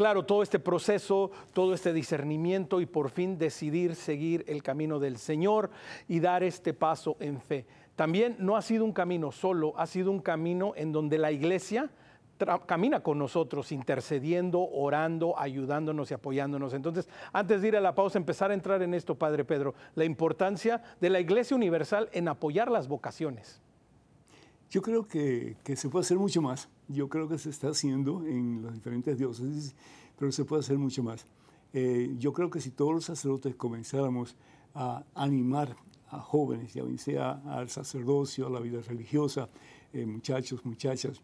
[0.00, 5.18] claro, todo este proceso, todo este discernimiento y por fin decidir seguir el camino del
[5.18, 5.68] Señor
[6.08, 7.66] y dar este paso en fe.
[7.96, 11.90] También no ha sido un camino solo, ha sido un camino en donde la iglesia
[12.64, 16.72] camina con nosotros, intercediendo, orando, ayudándonos y apoyándonos.
[16.72, 20.06] Entonces, antes de ir a la pausa, empezar a entrar en esto, Padre Pedro, la
[20.06, 23.60] importancia de la Iglesia Universal en apoyar las vocaciones.
[24.70, 26.70] Yo creo que, que, se puede hacer mucho más.
[26.92, 29.74] Yo creo que se está haciendo en las diferentes diócesis,
[30.18, 31.24] pero se puede hacer mucho más.
[31.72, 34.36] Eh, yo creo que si todos los sacerdotes comenzáramos
[34.74, 35.76] a animar
[36.08, 39.48] a jóvenes, ya sea al sacerdocio, a la vida religiosa,
[39.92, 41.22] eh, muchachos, muchachas,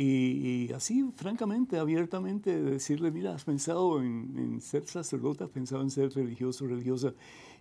[0.00, 5.90] y, así, francamente, abiertamente, decirle, mira, has pensado en, en, ser sacerdote, has pensado en
[5.90, 7.14] ser religioso, religiosa.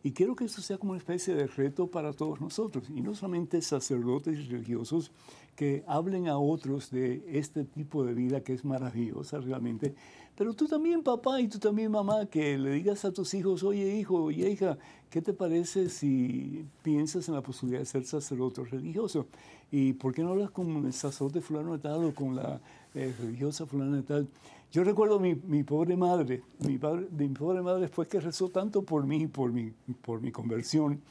[0.04, 2.92] Y quiero que eso sea como una especie de reto para todos nosotros.
[2.94, 5.12] Y no solamente sacerdotes y religiosos
[5.58, 9.96] que hablen a otros de este tipo de vida que es maravillosa realmente,
[10.38, 13.98] pero tú también, papá, y tú también, mamá, que le digas a tus hijos, oye,
[13.98, 14.78] hijo, oye, hija,
[15.10, 19.26] ¿qué te parece si piensas en la posibilidad de ser sacerdote religioso?
[19.72, 22.62] ¿Y por qué no hablas con el sacerdote fulano de tal o con la
[22.94, 24.28] eh, religiosa fulana de tal?
[24.72, 28.84] Yo recuerdo mi, mi pobre madre, mi, padre, mi pobre madre después que rezó tanto
[28.84, 31.02] por mí, por mi, por mi conversión.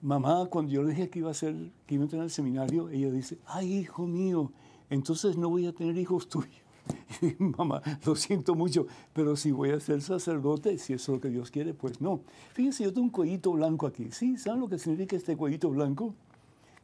[0.00, 1.54] Mamá, cuando yo le dije que iba a ser,
[1.86, 4.52] que iba a entrar al seminario, ella dice, ay, hijo mío,
[4.90, 6.62] entonces no voy a tener hijos tuyos.
[7.38, 11.30] mamá, lo siento mucho, pero si voy a ser sacerdote, si eso es lo que
[11.30, 12.20] Dios quiere, pues no.
[12.52, 14.10] Fíjense, yo tengo un cuellito blanco aquí.
[14.10, 14.36] ¿Sí?
[14.36, 16.14] ¿Saben lo que significa este cuellito blanco?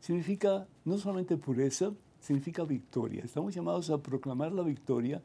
[0.00, 3.22] Significa no solamente pureza, significa victoria.
[3.24, 5.22] Estamos llamados a proclamar la victoria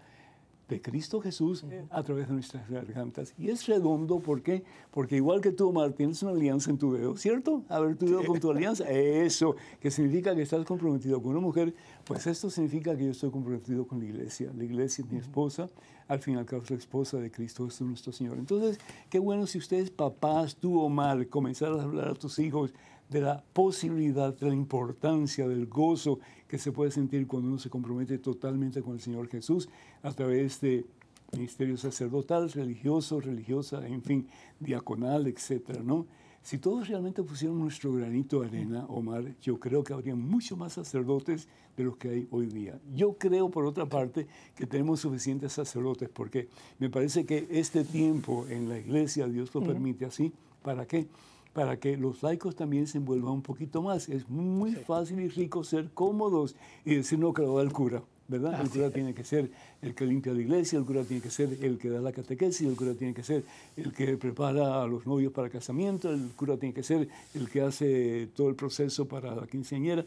[0.69, 3.34] de Cristo Jesús a través de nuestras gargantas.
[3.38, 4.63] Y es redondo, ¿por qué?
[4.91, 7.63] Porque igual que tú, Omar, tienes una alianza en tu dedo, ¿cierto?
[7.67, 8.88] A ver tu dedo con tu alianza.
[8.88, 11.73] Eso, que significa que estás comprometido con una mujer,
[12.05, 14.51] pues esto significa que yo estoy comprometido con la iglesia.
[14.55, 15.67] La iglesia es mi esposa,
[16.08, 18.38] al fin y al cabo es la esposa de Cristo Jesús nuestro Señor.
[18.38, 18.79] Entonces,
[19.10, 22.73] qué bueno si ustedes, papás, tú, Omar, comenzaran a hablar a tus hijos
[23.10, 27.69] de la posibilidad, de la importancia, del gozo que se puede sentir cuando uno se
[27.69, 29.69] compromete totalmente con el Señor Jesús
[30.01, 30.85] a través de
[31.31, 34.27] ministerio sacerdotal, religioso, religiosa, en fin,
[34.59, 36.07] diaconal, etcétera, ¿no?
[36.41, 40.73] Si todos realmente pusieran nuestro granito de arena, Omar, yo creo que habría mucho más
[40.73, 42.79] sacerdotes de los que hay hoy día.
[42.95, 46.47] Yo creo, por otra parte, que tenemos suficientes sacerdotes, porque
[46.79, 50.33] me parece que este tiempo en la iglesia, Dios lo permite así,
[50.63, 51.07] ¿para qué?
[51.53, 54.09] Para que los laicos también se envuelvan un poquito más.
[54.09, 58.03] Es muy fácil y rico ser cómodos y decir no que lo da el cura.
[58.29, 58.62] ¿verdad?
[58.62, 59.49] el cura tiene que ser
[59.81, 62.67] el que limpia la iglesia, el cura tiene que ser el que da la catequesis,
[62.67, 63.43] el cura tiene que ser
[63.75, 67.49] el que prepara a los novios para el casamiento, el cura tiene que ser el
[67.49, 70.05] que hace todo el proceso para la quinceañera,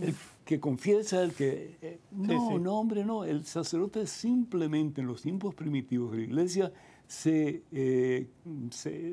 [0.00, 0.14] el
[0.50, 1.78] que confiesa, el que...
[1.80, 3.24] Eh, no, no, hombre, no.
[3.24, 6.72] El sacerdote simplemente en los tiempos primitivos de la iglesia
[7.06, 8.26] se, eh,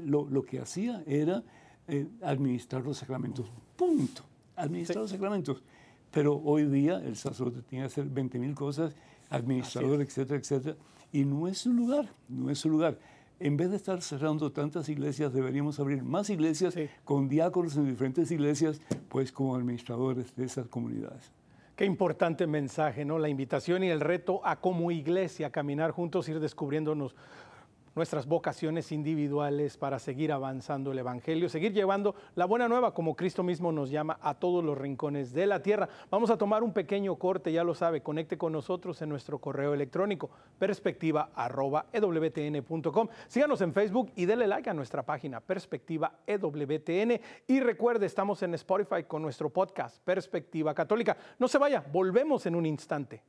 [0.04, 1.44] lo, lo, que hacía era
[1.88, 3.52] eh, administrar los sacramentos.
[3.76, 4.24] Punto.
[4.56, 5.62] Administrar los sacramentos.
[6.10, 8.96] Pero hoy día el sacerdote tiene que hacer 20.000 cosas,
[9.30, 10.76] administrador, etcétera, etcétera.
[11.12, 12.98] Y no es su lugar, no es su lugar.
[13.40, 16.74] En vez de estar cerrando tantas iglesias, deberíamos abrir más iglesias
[17.04, 21.32] con diáconos en diferentes iglesias, pues como administradores de esas comunidades.
[21.76, 23.20] Qué importante mensaje, ¿no?
[23.20, 27.16] La invitación y el reto a como iglesia caminar juntos, ir descubriéndonos
[27.98, 33.44] nuestras vocaciones individuales para seguir avanzando el Evangelio, seguir llevando la buena nueva como Cristo
[33.44, 35.90] mismo nos llama a todos los rincones de la tierra.
[36.10, 39.74] Vamos a tomar un pequeño corte, ya lo sabe, conecte con nosotros en nuestro correo
[39.74, 40.30] electrónico
[40.60, 43.08] perspectiva.ewtn.com.
[43.28, 47.20] Síganos en Facebook y denle like a nuestra página Perspectiva EWTN.
[47.48, 51.18] Y recuerde, estamos en Spotify con nuestro podcast Perspectiva Católica.
[51.40, 53.24] No se vaya, volvemos en un instante.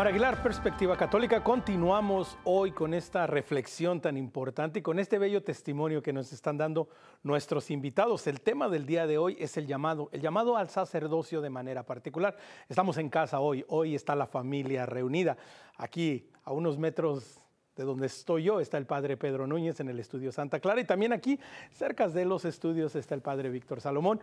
[0.00, 5.42] Mar Aguilar, Perspectiva Católica, continuamos hoy con esta reflexión tan importante y con este bello
[5.42, 6.88] testimonio que nos están dando
[7.22, 8.26] nuestros invitados.
[8.26, 11.84] El tema del día de hoy es el llamado, el llamado al sacerdocio de manera
[11.84, 12.34] particular.
[12.66, 15.36] Estamos en casa hoy, hoy está la familia reunida.
[15.76, 20.00] Aquí, a unos metros de donde estoy yo, está el padre Pedro Núñez en el
[20.00, 21.38] estudio Santa Clara y también aquí,
[21.72, 24.18] cerca de los estudios, está el padre Víctor Salomón.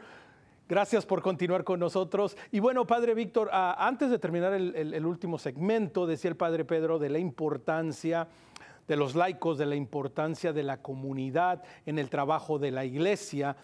[0.70, 2.36] Gracias por continuar con nosotros.
[2.52, 7.00] Y bueno, Padre Víctor, ah, antes de terminar el, último segmento, decía el Padre Pedro
[7.00, 8.28] de la importancia
[8.86, 13.56] de los laicos, de la importancia de la comunidad en el trabajo de la iglesia.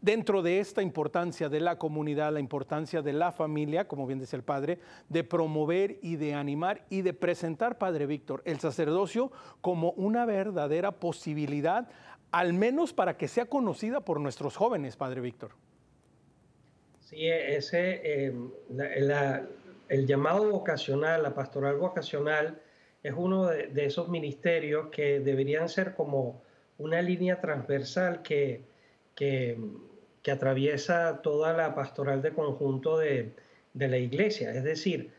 [0.00, 4.38] Dentro de esta importancia de la comunidad, la importancia de la familia, como bien decía
[4.38, 4.78] el Padre,
[5.10, 9.30] de promover y de animar y de presentar, Padre Víctor, el sacerdocio
[9.60, 11.90] como una verdadera posibilidad,
[12.30, 15.67] al menos para que sea conocida por nuestros jóvenes, Padre Víctor.
[17.08, 18.50] Sí, ese, em,
[19.88, 22.60] el llamado vocacional, la pastoral vocacional,
[23.02, 26.42] es uno de, esos ministerios que deberían ser como
[26.76, 28.60] una línea transversal que,
[29.14, 29.56] que,
[30.30, 33.32] atraviesa toda la pastoral de conjunto de,
[33.72, 34.52] la iglesia.
[34.52, 35.10] Es decir,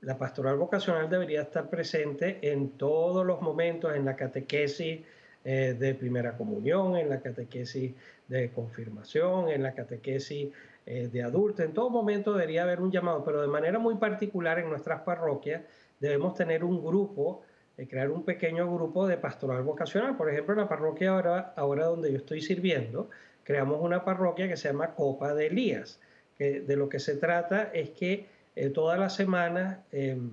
[0.00, 5.02] la pastoral vocacional debería estar presente en todos los momentos, en la catequesis
[5.44, 7.94] eh, de primera comunión, en la catequesis
[8.26, 10.48] de confirmación, en la catequesis
[10.90, 11.66] eh, de adultos.
[11.66, 15.60] En todo momento debería haber un llamado, pero de manera muy particular en nuestras parroquias
[16.00, 17.42] debemos tener un grupo,
[17.76, 20.16] eh, crear un pequeño grupo de pastoral vocacional.
[20.16, 23.10] Por ejemplo, en la parroquia ahora, ahora donde yo estoy sirviendo,
[23.44, 26.00] creamos una parroquia que se llama Copa de Elías,
[26.38, 28.24] que de lo que se trata es que
[28.56, 30.30] eh, toda la semana em,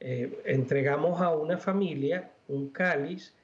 [0.00, 3.34] entregamos a una familia un cáliz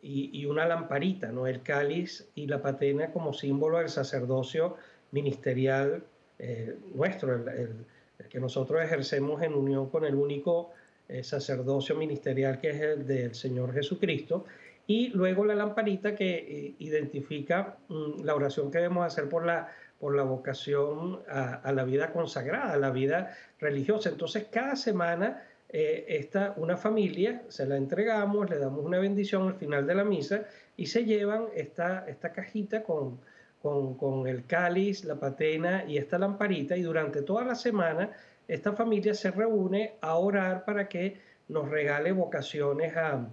[0.00, 1.46] y, y, una lamparita, ¿no?
[1.46, 4.76] el cáliz y la patena como símbolo del sacerdocio
[5.12, 6.02] ministerial
[6.38, 7.84] eh, nuestro, el,
[8.28, 10.70] que nosotros ejercemos en unión con el único
[11.08, 14.44] eh, sacerdocio ministerial que es el del Señor Jesucristo,
[14.86, 19.68] y luego la lamparita que eh, identifica mm, la oración que debemos hacer por la,
[19.98, 24.10] por la vocación a, la vida consagrada, a la vida religiosa.
[24.10, 29.86] Entonces, cada semana esta, una familia, se la entregamos, le damos una bendición al final
[29.86, 30.44] de la misa
[30.78, 33.18] y se llevan esta, esta cajita con,
[33.62, 38.10] con, el cáliz, la patena y esta lamparita y durante toda la semana
[38.46, 43.28] esta familia se reúne a orar para que nos regale vocaciones a,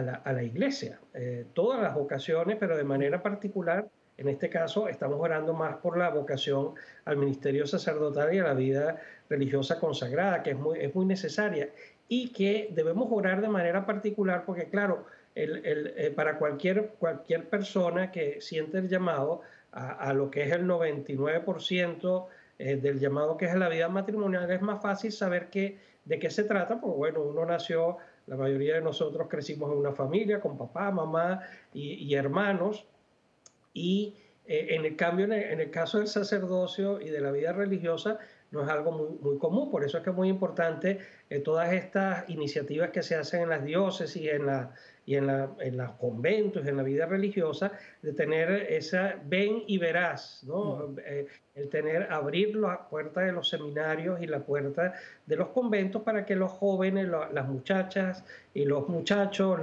[0.00, 1.00] la, iglesia.
[1.12, 5.98] Eh, todas las vocaciones, pero de manera particular, en este caso estamos orando más por
[5.98, 10.94] la vocación al ministerio sacerdotal y a la vida religiosa consagrada, que es muy, es
[10.94, 11.70] muy necesaria
[12.08, 15.04] y que debemos orar de manera particular porque, claro,
[15.36, 19.40] eh, para cualquier, cualquier persona que siente el llamado,
[19.74, 22.26] a, lo que es el 99%
[22.58, 26.30] eh, del llamado que es la vida matrimonial, es más fácil saber que, de qué
[26.30, 27.96] se trata, porque bueno, uno nació,
[28.26, 31.40] la mayoría de nosotros crecimos en una familia con papá, mamá
[31.72, 32.86] y, hermanos,
[33.72, 34.14] y
[34.46, 38.18] eh, en el cambio, en el, caso del sacerdocio y de la vida religiosa,
[38.54, 40.98] no es algo muy, muy común, por eso es que es muy importante
[41.28, 44.72] eh, todas estas iniciativas que se hacen en las diócesis, en la,
[45.06, 49.78] y en, la, en los conventos, en la vida religiosa, de tener esa ven y
[49.78, 50.94] verás, ¿no?
[51.04, 54.94] Eh, el tener, abrir la puerta de los seminarios y la puerta
[55.26, 58.24] de los conventos para que los jóvenes, las muchachas
[58.54, 59.60] y los muchachos,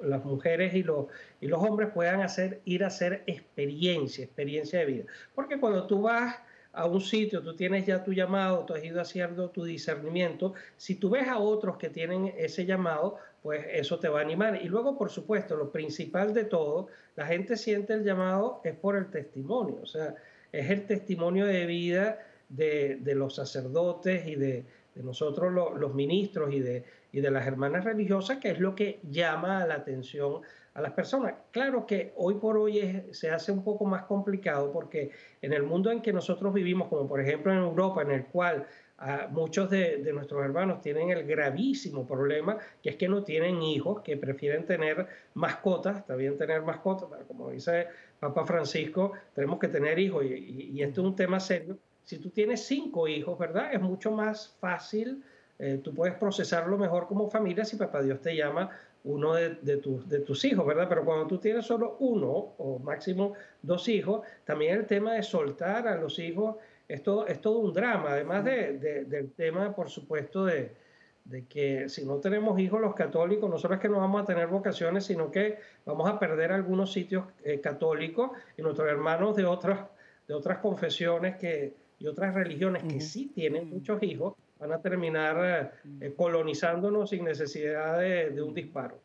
[0.00, 1.06] las mujeres y los,
[1.40, 5.04] y los hombres puedan hacer, ir a hacer experiencia, experiencia de vida.
[5.34, 6.36] Porque cuando tú vas
[6.72, 10.94] a un sitio, tú tienes ya tu llamado, tú has ido haciendo tu discernimiento, si
[10.94, 14.60] tú ves a otros que tienen ese llamado, pues eso te va a animar.
[14.62, 18.96] Y luego, por supuesto, lo principal de todo, la gente siente el llamado es por
[18.96, 20.14] el testimonio, o sea,
[20.52, 22.18] es el testimonio de vida
[22.48, 24.64] de, los sacerdotes y de,
[24.96, 29.64] nosotros los ministros y de, y de las hermanas religiosas, que es lo que llama
[29.66, 30.42] la atención
[30.74, 31.34] a las personas.
[31.50, 35.10] Claro que hoy por hoy se hace un poco más complicado porque
[35.42, 38.66] en el mundo en que nosotros vivimos, como por ejemplo en Europa, en el cual
[38.98, 44.02] ah, muchos de, nuestros hermanos tienen el gravísimo problema, que es que no tienen hijos,
[44.02, 47.88] que prefieren tener mascotas, está bien tener mascotas, como dice
[48.20, 51.78] Papa Francisco, tenemos que tener hijos y, y, esto es un tema serio.
[52.04, 53.72] Si tú tienes cinco hijos, ¿verdad?
[53.72, 55.22] Es mucho más fácil,
[55.62, 58.70] eh, tú puedes procesarlo mejor como familia si Papá Dios te llama
[59.04, 60.86] uno de, de, de, tus hijos, ¿verdad?
[60.88, 65.88] Pero cuando tú tienes solo uno o máximo dos hijos, también el tema de soltar
[65.88, 66.56] a los hijos
[66.90, 70.74] es todo, es todo un drama, además de, del tema, por supuesto, de,
[71.48, 74.48] que si no tenemos hijos los católicos, no solo es que no vamos a tener
[74.48, 79.86] vocaciones, sino que vamos a perder algunos sitios eh, católicos y nuestros hermanos de otras,
[80.26, 85.72] de otras confesiones que, y otras religiones que sí tienen muchos hijos, van a terminar
[86.00, 89.00] eh, colonizándonos sin necesidad de, un disparo.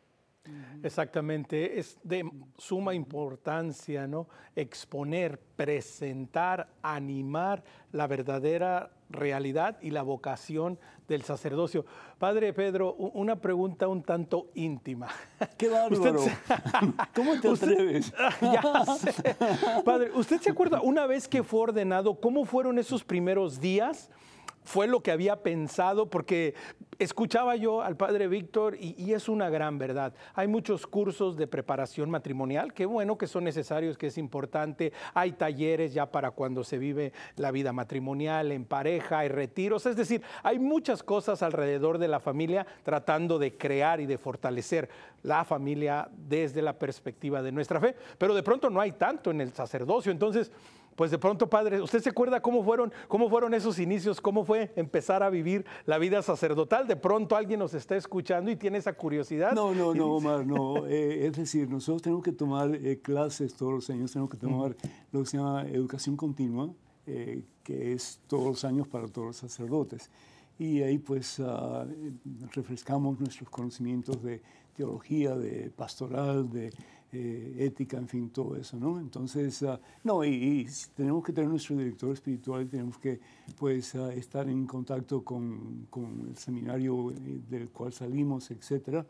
[0.82, 2.22] Exactamente, es de
[2.56, 4.28] suma importancia, ¿no?
[4.54, 10.78] Exponer, presentar, animar la verdadera realidad y la vocación
[11.08, 11.84] del sacerdocio.
[12.18, 15.08] Padre Pedro, una pregunta un tanto íntima.
[15.58, 16.20] ¡Qué bárbaro!
[17.14, 18.12] ¿Cómo te atreves?
[18.40, 19.36] ya sé.
[19.84, 24.10] Padre, ¿usted se acuerda una vez que fue ordenado, cómo fueron esos primeros días?
[24.66, 26.54] Fue lo que había pensado, porque
[26.98, 30.12] escuchaba yo al padre Víctor y, es una gran verdad.
[30.34, 34.92] Hay muchos cursos de preparación matrimonial, que bueno, que son necesarios, que es importante.
[35.14, 39.96] Hay talleres ya para cuando se vive la vida matrimonial en pareja, hay retiros, es
[39.96, 44.88] decir, hay muchas cosas alrededor de la familia tratando de crear y de fortalecer
[45.22, 49.40] la familia desde la perspectiva de nuestra fe, pero de pronto no hay tanto en
[49.40, 50.50] el sacerdocio, entonces
[50.96, 54.20] pues de pronto, padre, ¿usted se acuerda cómo fueron, cómo fueron esos inicios?
[54.20, 56.88] ¿Cómo fue empezar a vivir la vida sacerdotal?
[56.88, 59.52] De pronto alguien nos está escuchando y tiene esa curiosidad.
[59.52, 60.86] No, no, no, Omar, no.
[60.96, 64.74] Eh, es decir, nosotros tenemos que tomar eh, clases todos los años, tenemos que tomar
[65.12, 66.70] lo que se llama educación continua,
[67.06, 70.10] eh, que es todos los años para todos los sacerdotes.
[70.58, 71.84] Y ahí pues ah,
[72.52, 74.40] refrescamos nuestros conocimientos de
[74.74, 76.72] teología, de pastoral, de
[77.12, 78.98] eh, ética, en fin, todo eso, ¿no?
[78.98, 83.20] Entonces, ah, no, y, tenemos que tener nuestro director espiritual y tenemos que,
[83.56, 89.06] pues, ah, estar en contacto con, con, el seminario eh, del cual salimos, etcétera.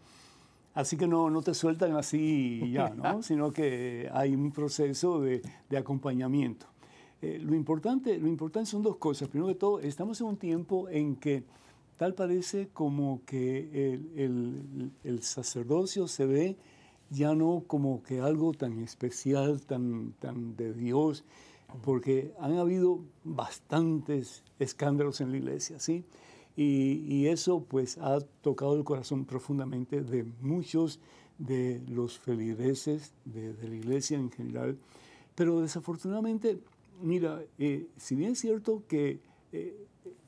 [0.75, 3.23] Así que no, no te sueltan así ya, ¿no?
[3.25, 5.41] Sino que hay un proceso de,
[5.71, 6.67] de acompañamiento.
[7.23, 9.29] Eh, lo, importante, lo importante son dos cosas.
[9.29, 11.45] Primero que todo, estamos en un tiempo en que
[11.97, 16.57] tal parece como que el, el, el sacerdocio se ve
[17.11, 21.25] ya no como que algo tan especial, tan, tan de Dios,
[21.83, 26.05] porque han habido bastantes escándalos en la iglesia, ¿sí?
[26.57, 31.01] Y, eso pues ha tocado el corazón profundamente de muchos
[31.39, 34.79] de los feligreses de, la iglesia en general.
[35.35, 36.59] Pero desafortunadamente,
[37.03, 39.21] mira, eh, si bien es cierto que
[39.53, 39.77] eh,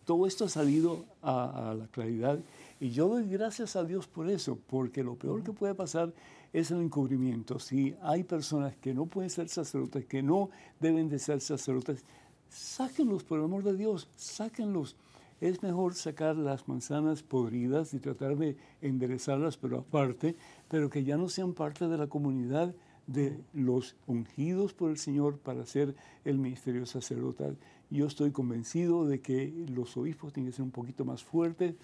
[0.05, 2.41] todo esto ha salido a, a la claridad,
[2.79, 6.13] y yo doy gracias a Dios por eso, porque lo peor que puede pasar
[6.53, 7.59] es el encubrimiento.
[7.59, 12.05] Si hay personas que no pueden ser sacerdotes, que no deben de ser sacerdotes,
[12.49, 14.97] sáquenlos por el amor de Dios, sáquenlos.
[15.41, 20.35] Es mejor sacar las manzanas podridas y tratar de enderezarlas, pero aparte,
[20.69, 22.75] pero que ya no sean parte de la comunidad
[23.07, 25.95] de los ungidos por el Señor para hacer
[26.25, 27.57] el ministerio sacerdotal.
[27.89, 31.75] Yo estoy convencido de que los obispos tienen que ser un poquito más fuertes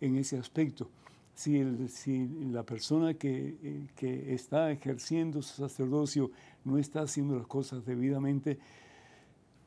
[0.00, 0.88] en ese aspecto
[1.34, 6.30] si, si la persona que, eh, que, está ejerciendo su sacerdocio
[6.64, 8.58] no está haciendo las cosas debidamente,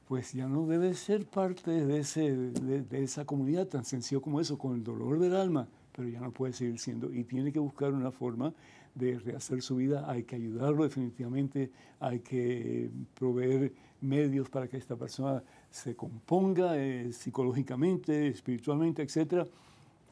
[0.07, 4.57] pues ya no debe ser parte de, ese, de, esa comunidad tan sencillo como eso,
[4.57, 7.11] con el dolor del alma, pero ya no puede seguir siendo.
[7.11, 8.53] Y tiene que buscar una forma
[8.93, 14.95] de rehacer su vida, hay que ayudarlo definitivamente, hay que proveer medios para que esta
[14.95, 19.45] persona se componga eh, psicológicamente, espiritualmente, etcétera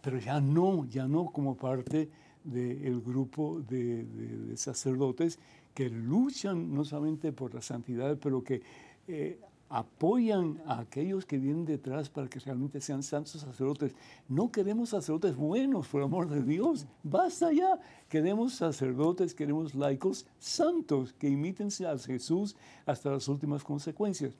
[0.03, 2.09] pero ya no, ya no como parte
[2.43, 5.39] del grupo de, sacerdotes
[5.73, 8.61] que luchan no solamente por la santidad, pero que
[9.07, 9.39] eh,
[9.69, 13.95] apoyan a aquellos que vienen detrás para que realmente sean santos sacerdotes.
[14.27, 16.85] No queremos sacerdotes buenos, por amor de Dios.
[17.01, 17.79] Basta ya.
[18.09, 24.35] Queremos sacerdotes, queremos laicos santos que imiten a Jesús hasta las últimas consecuencias.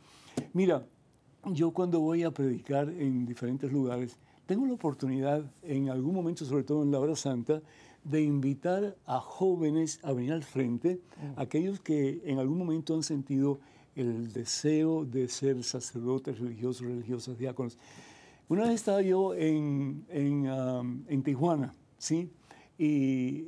[0.52, 0.86] Mira,
[1.46, 6.64] yo cuando voy a predicar en diferentes lugares, tengo la oportunidad en algún momento, sobre
[6.64, 7.62] todo en la hora santa,
[8.04, 11.40] de invitar a jóvenes a venir al frente, mm.
[11.40, 13.60] aquellos que en algún momento han sentido
[13.96, 17.78] el deseo de ser sacerdotes religiosos, religiosas, diáconos.
[18.50, 22.30] Una vez estaba yo en, en, um, en Tijuana, ¿sí?
[22.78, 23.46] Y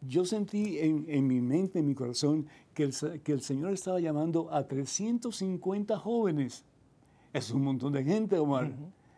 [0.00, 4.00] yo sentí en, en, mi mente, en mi corazón, que el, que el Señor estaba
[4.00, 6.64] llamando a 350 jóvenes.
[7.32, 8.72] Es un montón de gente, Omar.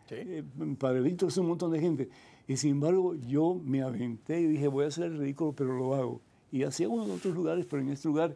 [0.09, 0.43] Eh,
[0.77, 2.09] Padre Víctor es un montón de gente.
[2.47, 5.95] Y sin embargo, yo me aventé y dije, voy a hacer el ridículo, pero lo
[5.95, 6.21] hago.
[6.51, 8.35] Y hacía uno en otros lugares, pero en este lugar,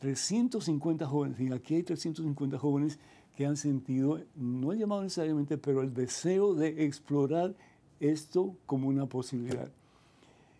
[0.00, 1.40] 350 jóvenes.
[1.40, 2.98] Y aquí hay 350 jóvenes
[3.36, 7.54] que han sentido, no el llamado necesariamente, pero el deseo de explorar
[8.00, 9.70] esto como una posibilidad.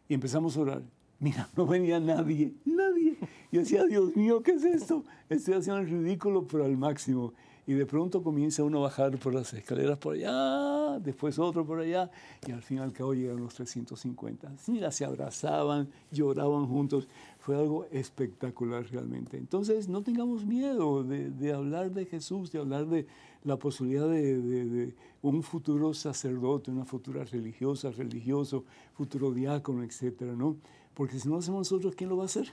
[0.09, 0.82] Y empezamos a orar.
[1.20, 3.16] Mira, no venía nadie, nadie.
[3.50, 5.04] Y decía, Dios mío, ¿qué es esto?
[5.28, 7.32] Estoy haciendo el ridículo, pero al máximo
[7.69, 11.81] y de pronto comienza uno a bajar por las escaleras por allá, después otro por
[11.81, 12.11] allá,
[12.47, 14.51] y al fin y al cabo llegaron los 350.
[14.69, 17.09] Mira, se abrazaban, lloraban juntos.
[17.39, 19.37] Fue algo espectacular realmente.
[19.37, 23.07] Entonces, no tengamos miedo de, hablar de Jesús, de hablar de
[23.45, 28.64] la posibilidad de, de, un futuro sacerdote, una futura religiosa, religioso,
[28.95, 30.57] futuro diácono, etcétera, ¿no?
[30.95, 32.51] Porque si no hacemos nosotros, ¿quién lo va a hacer?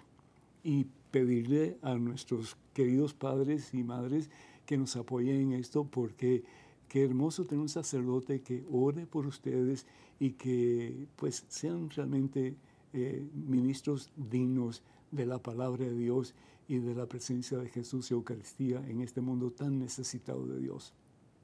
[0.61, 4.29] Y pedirle a nuestros queridos padres y madres
[4.65, 6.43] que nos apoyen en esto porque
[6.87, 9.85] qué hermoso tener un sacerdote que ore por ustedes
[10.19, 12.55] y que pues sean realmente
[12.93, 16.33] eh, ministros dignos de la palabra de Dios
[16.67, 20.93] y de la presencia de Jesús y Eucaristía en este mundo tan necesitado de Dios.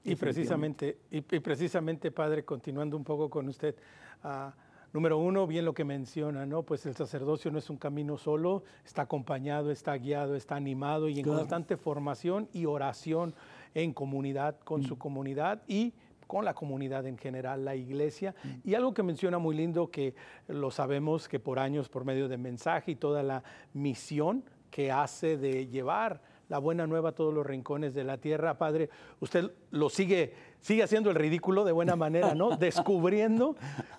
[0.03, 3.75] Y precisamente, y, precisamente, Padre, continuando un poco con usted,
[4.23, 4.49] uh,
[4.93, 6.63] Número uno, bien lo que menciona, ¿no?
[6.63, 11.19] Pues el sacerdocio no es un camino solo, está acompañado, está guiado, está animado y
[11.19, 13.33] en constante formación y oración
[13.73, 14.99] en comunidad, con su mm.
[14.99, 15.93] comunidad y
[16.27, 18.35] con la comunidad en general, la iglesia.
[18.43, 18.69] Mm.
[18.69, 20.13] Y algo que menciona muy lindo, que
[20.47, 25.37] lo sabemos que por años, por medio de mensaje y toda la misión que hace
[25.37, 26.21] de llevar
[26.51, 28.57] la buena nueva a todos los rincones de la tierra.
[28.57, 28.89] Padre,
[29.21, 32.57] usted lo sigue, sigue haciendo el ridículo de buena manera, ¿no?
[32.57, 33.55] Descubriendo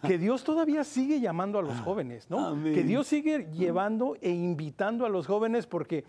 [0.06, 2.62] que Dios todavía sigue llamando a los jóvenes, ¿no?
[2.62, 6.04] Que Dios sigue llevando e invitando a los jóvenes porque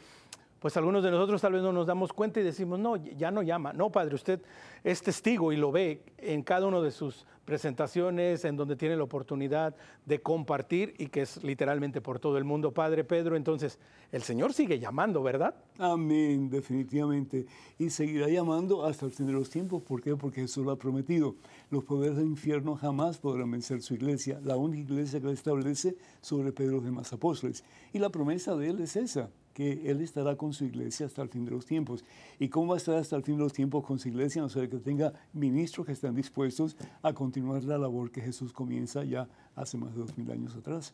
[0.64, 3.41] pues algunos de nosotros tal vez no nos damos cuenta y decimos, no, ya no
[3.41, 3.74] llama.
[3.74, 4.39] No, Padre, usted
[4.82, 9.03] es testigo y lo ve en cada uno de sus presentaciones, en donde tiene la
[9.03, 12.74] oportunidad de compartir y que es literalmente por todo el mundo.
[12.74, 13.78] Padre Pedro, entonces,
[14.14, 15.53] el Señor sigue llamando, ¿verdad?
[15.80, 17.45] Amén, definitivamente.
[17.78, 19.84] Y seguirá llamando hasta el fin de los tiempos.
[19.84, 20.16] ¿Por qué?
[20.16, 21.36] Porque Jesús lo ha prometido.
[21.72, 25.97] Los poderes del infierno jamás podrán vencer su iglesia, la única iglesia que la establece
[26.22, 27.66] sobre Pedro de demás apóstoles.
[27.91, 31.29] Y la promesa de él es esa, que Él estará con su iglesia hasta el
[31.29, 32.03] fin de los tiempos.
[32.39, 34.41] ¿Y cómo va a estar hasta el fin de los tiempos con su iglesia?
[34.41, 39.03] No sé, que tenga ministros que estén dispuestos a continuar la labor que Jesús comienza
[39.03, 40.93] ya hace más de dos mil años atrás.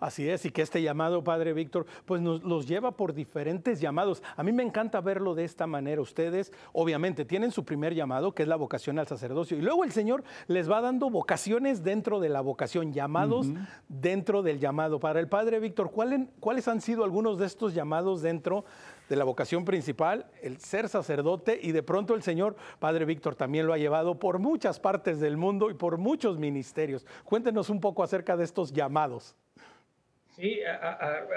[0.00, 4.22] Así es, y que este llamado, Padre Víctor, pues nos los lleva por diferentes llamados.
[4.36, 6.00] A mí me encanta verlo de esta manera.
[6.02, 9.92] Ustedes, obviamente, tienen su primer llamado, que es la vocación al sacerdocio, y luego el
[9.92, 13.46] Señor les va dando vocaciones dentro de la vocación, llamados
[13.88, 15.00] dentro del llamado.
[15.00, 18.64] Para el Padre Víctor, ¿cuáles han sido algunos de estos llamados dentro
[19.08, 23.66] de la vocación principal, el ser sacerdote, y de pronto el Señor, Padre Víctor, también
[23.66, 27.06] lo ha llevado por muchas partes del mundo y por muchos ministerios.
[27.24, 29.34] Cuéntenos un poco acerca de estos llamados.
[30.36, 30.60] Sí,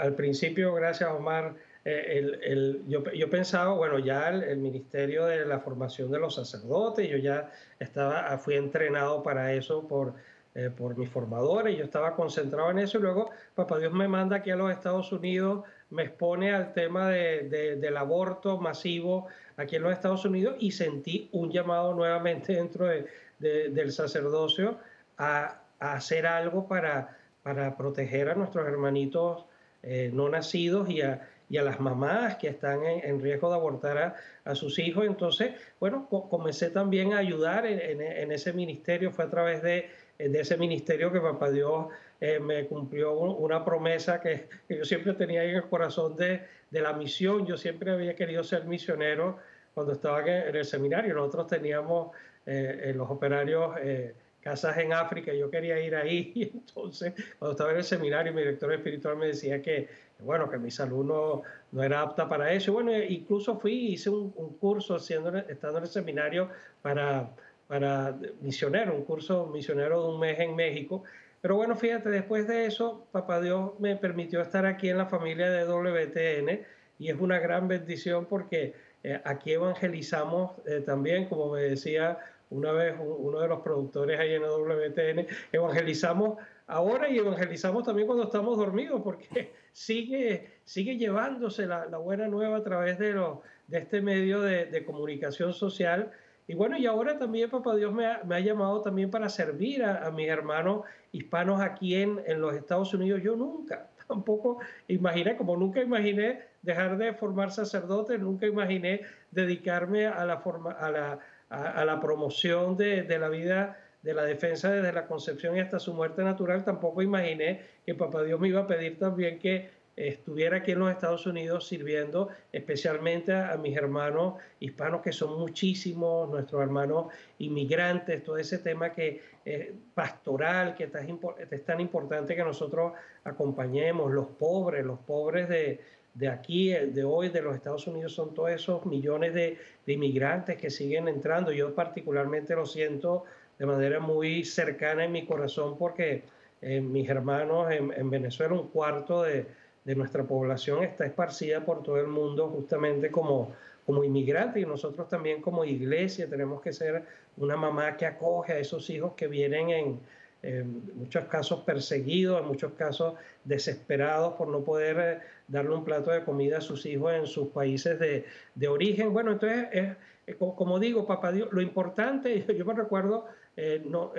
[0.01, 1.55] al principio, gracias Omar,
[1.85, 7.17] eh, el, yo, pensaba, bueno, ya el, ministerio de la formación de los sacerdotes, yo
[7.17, 7.49] ya
[7.79, 10.15] estaba, fui entrenado para eso por,
[10.53, 14.35] eh, por mis formadores, yo estaba concentrado en eso y luego Papá Dios me manda
[14.37, 19.27] aquí a los Estados Unidos me expone al tema de, del aborto masivo
[19.57, 23.07] aquí en los Estados Unidos y sentí un llamado nuevamente dentro de,
[23.39, 24.77] del sacerdocio
[25.17, 29.45] a, hacer algo para, para proteger a nuestros hermanitos
[29.81, 33.97] eh, no nacidos y a, y a las mamás que están en, riesgo de abortar
[33.97, 35.05] a, a, sus hijos.
[35.05, 40.39] Entonces, bueno, comencé también a ayudar en, en, ese ministerio, fue a través de, de
[40.39, 41.87] ese ministerio que Papá Dios
[42.21, 46.93] eh, me cumplió una promesa que, yo siempre tenía en el corazón de, de, la
[46.93, 47.45] misión.
[47.45, 49.37] Yo siempre había querido ser misionero
[49.73, 51.13] cuando estaba en el seminario.
[51.13, 52.11] Nosotros teníamos
[52.45, 56.33] eh, en los operarios eh, casas en África y yo quería ir ahí.
[56.35, 59.87] Y entonces, cuando estaba en el seminario, mi director espiritual me decía que,
[60.19, 61.41] bueno, que mi salud no,
[61.71, 62.73] no era apta para eso.
[62.73, 66.49] bueno, incluso fui y hice un, un curso haciendo, estando en el seminario
[66.81, 67.29] para
[67.69, 71.03] para misionero, un curso misionero de un mes en México.
[71.41, 75.49] Pero bueno, fíjate, después de eso, Papá Dios me permitió estar aquí en la familia
[75.49, 76.65] de WTN
[76.99, 78.73] y es una gran bendición porque
[79.03, 82.17] eh, aquí evangelizamos eh, también, como me decía
[82.49, 88.25] una vez uno de los productores ahí en WTN, evangelizamos ahora y evangelizamos también cuando
[88.25, 94.01] estamos dormidos porque sigue, sigue llevándose la, buena nueva a través de, lo, de este
[94.01, 96.11] medio de, de comunicación social
[96.49, 100.27] y bueno, y ahora también Papá Dios me ha, llamado también para servir a, mis
[100.27, 100.81] hermanos
[101.11, 103.21] hispanos aquí en, en, los Estados Unidos.
[103.21, 110.25] Yo nunca, tampoco imaginé, como nunca imaginé dejar de formar sacerdote, nunca imaginé dedicarme a
[110.25, 111.19] la, forma, a la,
[111.51, 115.77] a, la promoción de, de, la vida, de la defensa desde la concepción y hasta
[115.77, 119.69] su muerte natural, tampoco imaginé que Papá Dios me iba a pedir también que
[120.07, 126.29] estuviera aquí en los Estados Unidos sirviendo especialmente a, mis hermanos hispanos, que son muchísimos,
[126.29, 127.07] nuestros hermanos
[127.39, 132.93] inmigrantes, todo ese tema que eh, pastoral, que es, tan importante que nosotros
[133.25, 135.81] acompañemos, los pobres, los pobres de,
[136.13, 140.69] de aquí, de hoy, de los Estados Unidos, son todos esos millones de, inmigrantes que
[140.69, 141.51] siguen entrando.
[141.51, 143.25] Yo particularmente lo siento
[143.57, 146.23] de manera muy cercana en mi corazón porque
[146.61, 149.45] eh, mis hermanos en Venezuela, un cuarto de
[149.89, 153.55] de nuestra población está esparcida por todo el mundo justamente como,
[153.87, 157.05] como inmigrante y nosotros también como iglesia tenemos que ser
[157.37, 159.99] una mamá que acoge a esos hijos que vienen
[160.43, 166.11] en, muchos casos perseguidos, en muchos casos desesperados por no poder eh, darle un plato
[166.11, 169.11] de comida a sus hijos en sus países de, de origen.
[169.11, 169.95] Bueno, entonces, eh,
[170.37, 173.25] como digo, papá Dios, lo importante, yo me recuerdo
[173.57, 174.13] eh, no,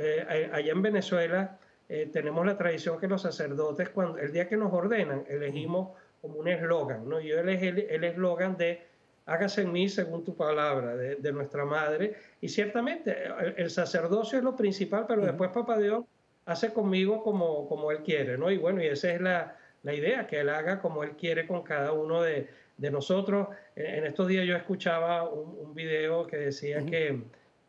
[0.52, 1.60] allá en Venezuela,
[1.90, 5.90] eh, tenemos la tradición que los sacerdotes, cuando el día que nos ordenan, elegimos
[6.22, 7.20] como un eslogan, ¿no?
[7.20, 8.88] Yo elegí el eslogan de
[9.26, 12.14] hágase en mí según tu palabra, de, nuestra madre.
[12.40, 13.16] Y ciertamente
[13.56, 16.04] el, sacerdocio es lo principal, pero después Papá Dios
[16.46, 18.50] hace conmigo como, como Él quiere, ¿no?
[18.50, 21.62] Y bueno, y esa es la, la idea, que Él haga como Él quiere con
[21.62, 23.48] cada uno de, de nosotros.
[23.76, 27.22] En, estos días yo escuchaba un, un video que decía que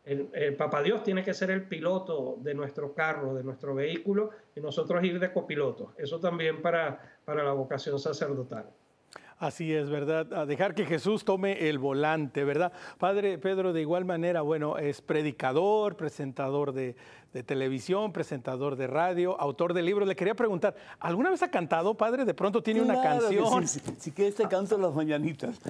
[0.04, 4.60] el, Papá Dios tiene que ser el piloto de nuestro carro, de nuestro vehículo, y
[4.60, 5.94] nosotros ir de copiloto.
[5.96, 8.66] Eso también para, para la vocación sacerdotal.
[9.42, 10.32] Así es, ¿verdad?
[10.34, 12.72] A dejar que Jesús tome el volante, ¿verdad?
[12.96, 16.94] Padre Pedro, de igual manera, bueno, es predicador, presentador de,
[17.44, 20.06] televisión, presentador de radio, autor de libros.
[20.06, 22.24] Le quería preguntar, ¿alguna vez ha cantado, padre?
[22.24, 23.66] De pronto tiene una canción.
[23.66, 25.60] Sí, sí, si quieres te canto las mañanitas.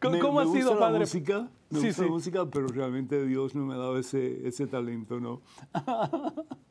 [0.00, 0.94] ¿Cómo, ha sido, padre?
[0.94, 4.66] La música, me gusta la música, pero realmente Dios no me ha dado ese, ese
[4.66, 5.42] talento, ¿no?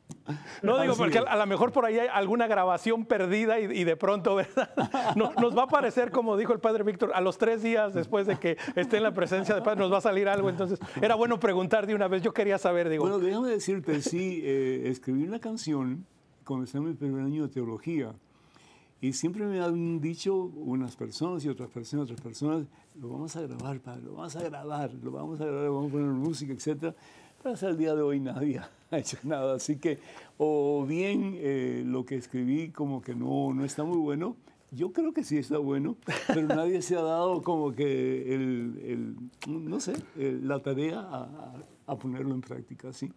[0.62, 4.34] No digo porque a lo mejor por ahí hay alguna grabación perdida y, de pronto,
[4.34, 4.70] ¿verdad?
[5.16, 8.38] Nos, va a parecer, como dijo el padre Víctor, a los tres días después de
[8.38, 10.48] que esté en la presencia de Padre nos va a salir algo.
[10.48, 12.22] Entonces, era bueno preguntar de una vez.
[12.22, 13.02] Yo quería saber, digo.
[13.02, 16.06] Bueno, déjame decirte, sí, eh, escribí una canción
[16.44, 18.12] cuando estaba en mi primer año de teología.
[19.00, 22.66] Y siempre me han dicho unas personas y otras personas, otras personas,
[23.00, 25.92] lo vamos a grabar, padre, lo vamos a grabar, lo vamos a grabar, vamos a
[25.92, 26.96] poner música, etc.
[27.42, 28.60] Pero hasta el día de hoy nadie
[28.90, 29.56] ha hecho nada.
[29.56, 29.98] Así que,
[30.36, 34.36] o bien eh, lo que escribí como que no, no está muy bueno,
[34.70, 39.16] yo creo que sí está bueno, pero nadie se ha dado como que el,
[39.46, 41.54] no sé, la tarea a,
[41.86, 43.10] a, ponerlo en práctica, ¿sí?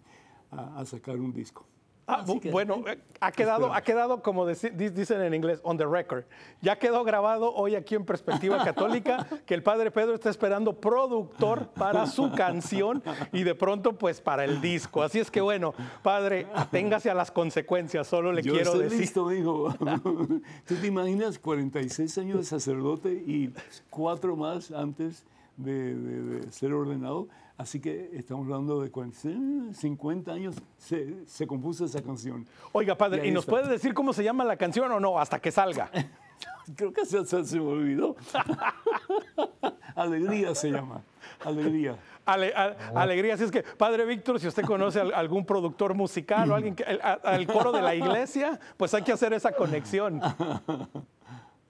[0.52, 1.66] a sacar un disco.
[2.12, 6.26] Ah, bueno, eh, ha quedado, ha quedado, como dicen en inglés, on the record.
[6.62, 11.70] Ya quedó grabado hoy aquí en Perspectiva Católica que el Padre Pedro está esperando productor
[11.70, 13.02] para su canción
[13.32, 15.04] y de pronto pues para el disco.
[15.04, 19.00] Así es que bueno, Padre, aténgase a las consecuencias, solo le Yo quiero estoy decir.
[19.00, 19.74] listo, hijo.
[20.68, 23.54] ¿Tú te imaginas 46 años de sacerdote y
[23.90, 25.24] cuatro más antes
[25.58, 27.28] de ser ordenado?
[27.62, 32.48] Así que estamos hablando de 50 años se, se compuso esa canción.
[32.72, 35.52] Oiga, padre, ¿y, nos puede decir cómo se llama la canción o no hasta que
[35.52, 35.92] salga?
[36.76, 38.16] Creo que se, se, me olvidó.
[39.96, 41.04] Alegría se llama.
[41.46, 42.00] Alegría.
[42.26, 43.36] alegría.
[43.36, 46.84] Así es que, Padre Víctor, si usted conoce a algún productor musical o alguien, que,
[46.84, 50.20] al coro de la iglesia, pues hay que hacer esa conexión.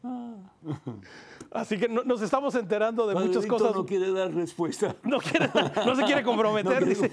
[1.52, 3.76] Así que nos estamos enterando de muchas cosas.
[3.76, 4.96] No quiere dar respuesta.
[5.04, 6.86] No, se quiere comprometer.
[6.92, 7.12] dice,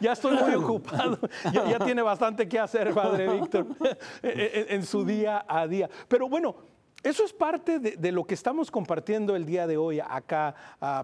[0.00, 1.18] ya, estoy muy ocupado.
[1.52, 3.66] Ya, tiene bastante que hacer, Padre Víctor,
[4.22, 5.88] en, su día a día.
[6.08, 6.56] Pero bueno,
[7.04, 10.54] eso es parte de, lo que estamos compartiendo el día de hoy acá,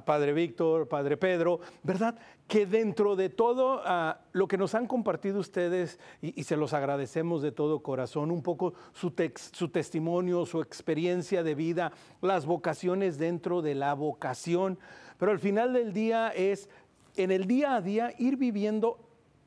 [0.05, 2.17] Padre Víctor, Padre Pedro, ¿verdad?
[2.49, 7.43] Que dentro de todo ah, lo que nos han compartido ustedes, y, se los agradecemos
[7.43, 9.15] de todo corazón, un poco su,
[9.53, 14.81] su testimonio, su experiencia de vida, las vocaciones dentro de la vocación,
[15.17, 16.69] pero al final del día es
[17.17, 18.99] en el día a día ir viviendo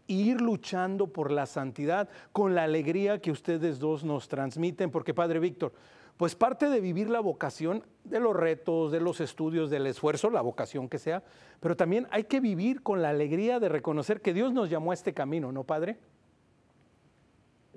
[0.08, 5.14] e ir luchando por la santidad con la alegría que ustedes dos nos transmiten, porque
[5.14, 5.74] Padre Víctor,
[6.18, 10.42] pues parte de vivir la vocación, de los retos, de los estudios, del esfuerzo, la
[10.42, 11.24] vocación que sea,
[11.60, 14.94] pero también hay que vivir con la alegría de reconocer que Dios nos llamó a
[14.96, 15.98] este camino, ¿no, Padre?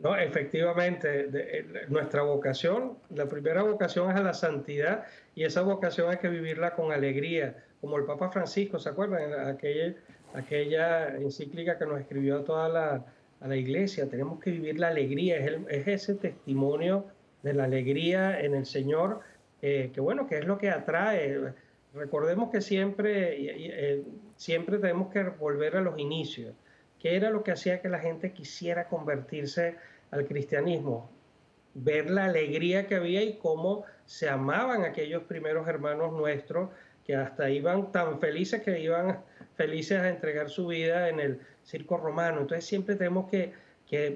[0.02, 6.10] No, efectivamente, eh, nuestra vocación, la primera vocación es a la santidad y esa vocación
[6.10, 9.34] hay que vivirla con alegría, como el Papa Francisco, ¿se acuerdan?
[9.46, 9.94] Aquella,
[10.32, 13.04] aquella encíclica que nos escribió a toda la,
[13.40, 17.04] a la iglesia, tenemos que vivir la alegría, es, ese testimonio
[17.42, 19.20] de la alegría en el Señor,
[19.62, 21.54] eh, que bueno, que es lo que atrae.
[21.94, 24.04] Recordemos que siempre, eh,
[24.36, 26.54] siempre tenemos que volver a los inicios.
[26.98, 29.76] ¿Qué era lo que hacía que la gente quisiera convertirse
[30.10, 31.10] al cristianismo?
[31.74, 36.70] Ver la alegría que había y cómo se amaban aquellos primeros hermanos nuestros
[37.06, 39.20] que hasta iban tan felices que iban
[39.56, 42.40] felices a entregar su vida en el circo romano.
[42.40, 43.52] Entonces siempre tenemos que,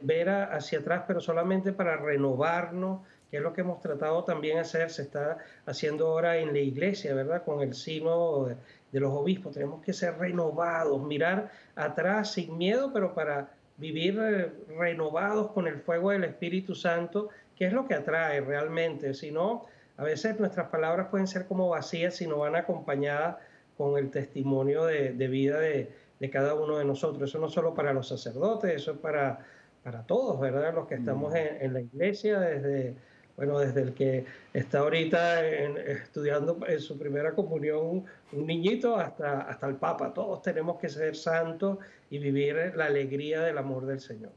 [0.02, 3.00] ver hacia atrás, pero solamente para renovarnos,
[3.34, 6.60] que es lo que hemos tratado también de hacer, se está haciendo ahora en la
[6.60, 7.42] iglesia, ¿verdad?
[7.42, 8.54] Con el sino de,
[8.92, 9.54] de los obispos.
[9.54, 15.80] Tenemos que ser renovados, mirar atrás sin miedo, pero para vivir eh, renovados con el
[15.80, 19.14] fuego del Espíritu Santo, que es lo que atrae realmente.
[19.14, 19.66] Si no,
[19.96, 23.38] a veces nuestras palabras pueden ser como vacías si no van acompañadas
[23.76, 27.28] con el testimonio de, de vida de, de cada uno de nosotros.
[27.28, 29.40] Eso no solo para los sacerdotes, eso es para,
[29.84, 30.74] para todos, ¿verdad?
[30.74, 31.36] Los que estamos mm.
[31.60, 32.96] en, la iglesia, desde,
[33.36, 39.66] bueno, desde el que está ahorita estudiando en su primera comunión, un niñito, hasta, hasta
[39.66, 40.14] el Papa.
[40.14, 41.78] Todos tenemos que ser santos
[42.10, 44.32] y vivir la alegría del amor del Señor.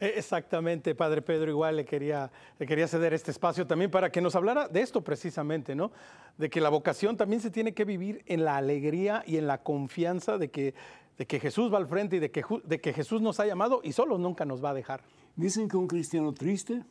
[0.00, 4.20] Eh, exactamente, Padre Pedro, igual le quería, le quería ceder este espacio también para que
[4.20, 5.90] nos hablara de esto precisamente, ¿no?
[6.36, 9.62] De que la vocación también se tiene que vivir en la alegría y en la
[9.62, 10.74] confianza de que,
[11.16, 13.80] de que Jesús va al frente y de que, de que Jesús nos ha llamado
[13.82, 15.02] y solo nunca nos va a dejar.
[15.34, 16.82] Dicen que un cristiano triste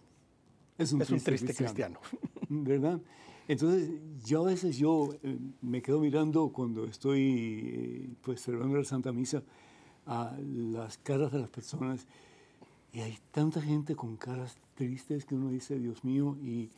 [0.78, 2.00] es un, triste, cristiano.
[2.50, 3.02] ¿Verdad?
[3.48, 3.92] Entonces,
[4.26, 9.12] yo a veces yo eh, me quedo mirando cuando estoy eh, pues celebrando la Santa
[9.12, 9.44] Misa
[10.06, 12.08] a las caras de las personas
[12.92, 16.70] y hay tanta gente con caras tristes que uno dice, Dios mío, ¿y,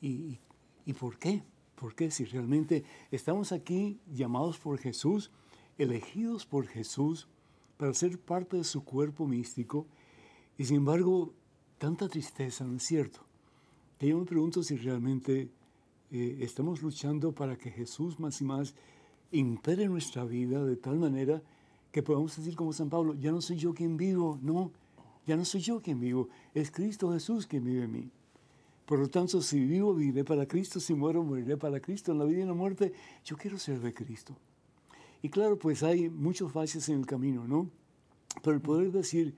[0.00, 0.38] y,
[0.86, 1.42] y por qué?
[1.74, 2.10] ¿Por qué?
[2.10, 5.30] Si realmente estamos aquí llamados por Jesús,
[5.76, 7.28] elegidos por Jesús
[7.76, 9.86] para ser parte de su cuerpo místico,
[10.56, 11.34] y sin embargo,
[11.78, 13.27] tanta tristeza, ¿no es cierto?
[13.98, 15.50] Que yo me pregunto si realmente
[16.10, 18.74] eh, estamos luchando para que Jesús más y más
[19.32, 21.42] impere nuestra vida de tal manera
[21.90, 24.70] que podamos decir como San Pablo, ya no soy yo quien vivo, no,
[25.26, 28.10] ya no soy yo quien vivo, es Cristo Jesús quien vive en mí.
[28.86, 32.12] Por lo tanto, si vivo, viviré para Cristo, si muero, moriré para Cristo.
[32.12, 34.34] En la vida y en la muerte, yo quiero ser de Cristo.
[35.20, 37.68] Y claro, pues hay muchos fallos en el camino, ¿no?
[38.42, 39.34] Pero el poder decir,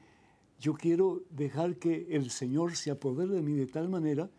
[0.60, 4.30] yo quiero dejar que el Señor se apodere de mí de tal manera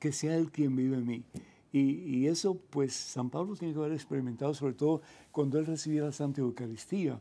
[0.00, 1.22] que sea Él quien vive en mí.
[1.72, 6.02] Y, y, eso, pues, San Pablo tiene que haber experimentado, sobre todo cuando Él recibía
[6.02, 7.20] la Santa Eucaristía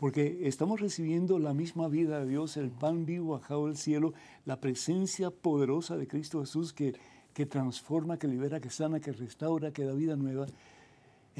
[0.00, 4.14] porque estamos recibiendo la misma vida de Dios, el pan vivo bajado del cielo,
[4.46, 6.94] la presencia poderosa de Cristo Jesús que,
[7.34, 10.46] que transforma, que libera, que sana, que restaura, que da vida nueva.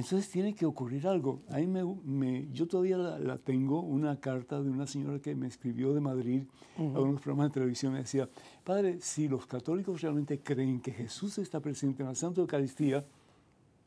[0.00, 1.42] Entonces tiene que ocurrir algo.
[1.50, 6.00] Ahí me, yo todavía la, tengo, una carta de una señora que me escribió de
[6.00, 6.44] Madrid
[6.78, 7.92] a unos programas de televisión.
[7.92, 8.26] Me decía,
[8.64, 13.04] Padre, si los católicos realmente creen que Jesús está presente en la Santa Eucaristía,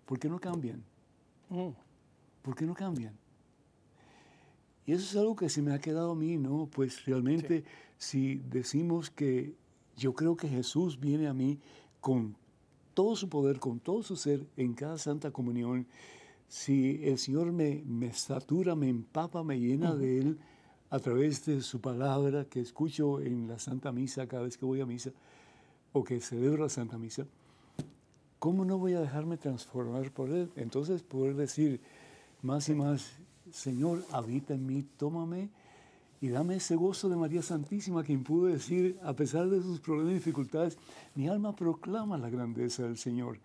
[0.05, 0.83] ¿por qué no cambian?
[2.43, 3.17] ¿Por qué no cambian?
[4.85, 6.69] Y eso es algo que se me ha quedado a mí, ¿no?
[6.71, 7.63] Pues realmente
[7.97, 9.55] si decimos que
[9.97, 11.59] yo creo que Jesús viene a mí
[11.99, 12.35] con
[12.93, 15.87] todo su poder, con todo su ser en cada Santa Comunión,
[16.47, 20.39] si el Señor me, me satura, me empapa, me llena de Él
[20.89, 24.79] a través de su palabra que escucho en la Santa Misa cada vez que voy
[24.79, 25.11] a misa
[25.91, 27.25] o que celebro la Santa Misa,
[28.37, 30.51] ¿cómo no voy a dejarme transformar por Él?
[30.55, 31.81] Entonces poder decir
[32.41, 33.13] más y más,
[33.51, 35.49] Señor, habita en mí, tómame
[36.23, 40.11] y dame ese gozo de María Santísima, quien pudo decir, a pesar de sus problemas
[40.11, 40.77] y dificultades,
[41.15, 43.39] mi alma proclama la grandeza del Señor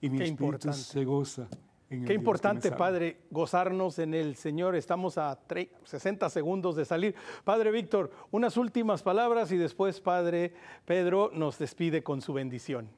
[0.00, 1.46] y mi espíritu se goza.
[1.90, 4.76] En Qué importante, Padre, gozarnos en el Señor.
[4.76, 5.38] Estamos a
[5.84, 7.14] 60 segundos de salir.
[7.44, 10.54] Padre Víctor, unas últimas palabras y después, Padre
[10.86, 12.88] Pedro, nos despide con su bendición.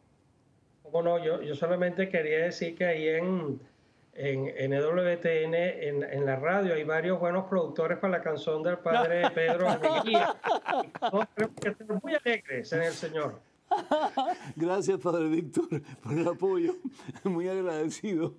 [0.93, 3.59] Bueno, yo, yo solamente quería decir que ahí en,
[4.17, 8.79] en, en EWTN, en, en, la radio, hay varios buenos productores para la canción del
[8.79, 10.37] padre Pedro Alegría.
[12.03, 13.41] Muy alegres en el Señor.
[14.57, 16.77] Gracias, Padre Víctor, por el apoyo.
[17.25, 18.35] Muy agradecido.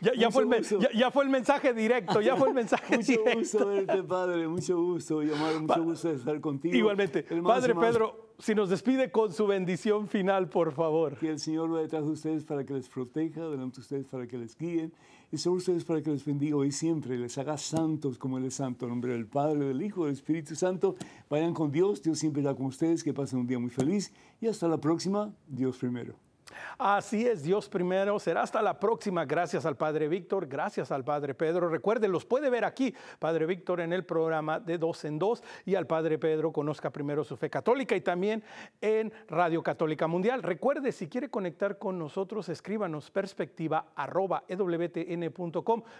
[0.00, 3.12] Ya, ya, fue el, ya, ya, fue el, mensaje directo, ya fue el mensaje mucho
[3.12, 3.38] directo.
[3.38, 6.76] gusto verte, Padre, mucho gusto, llamar, mucho gusto estar contigo.
[6.76, 7.22] Igualmente.
[7.22, 11.18] Padre Pedro, si nos despide con su bendición final, por favor.
[11.18, 14.26] Que el Señor va detrás de ustedes para que les proteja, delante de ustedes para
[14.26, 14.92] que les guíen
[15.30, 18.54] y sobre ustedes para que les bendiga hoy siempre, les haga santos como Él es
[18.54, 20.96] santo, en nombre del Padre, del Hijo, del Espíritu Santo.
[21.28, 24.48] Vayan con Dios, Dios siempre está con ustedes, que pasen un día muy feliz y
[24.48, 26.29] hasta la próxima, Dios primero.
[26.78, 28.18] Así es, Dios primero.
[28.18, 29.24] Será hasta la próxima.
[29.24, 31.68] Gracias al Padre Víctor, gracias al Padre Pedro.
[31.68, 35.74] Recuerde, los puede ver aquí, Padre Víctor, en el programa de Dos en Dos y
[35.74, 38.42] al Padre Pedro conozca primero su fe católica y también
[38.80, 40.42] en Radio Católica Mundial.
[40.42, 43.86] Recuerde, si quiere conectar con nosotros, escríbanos perspectiva.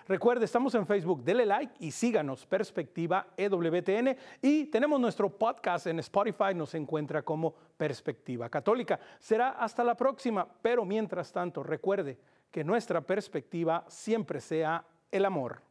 [0.09, 5.99] Recuerde, estamos en Facebook, dele like y síganos perspectiva ewtn y tenemos nuestro podcast en
[6.01, 9.01] Spotify, nos encuentra como perspectiva católica.
[9.19, 12.19] Será hasta la próxima pero mientras tanto recuerde
[12.51, 15.63] que nuestra perspectiva siempre sea el amor.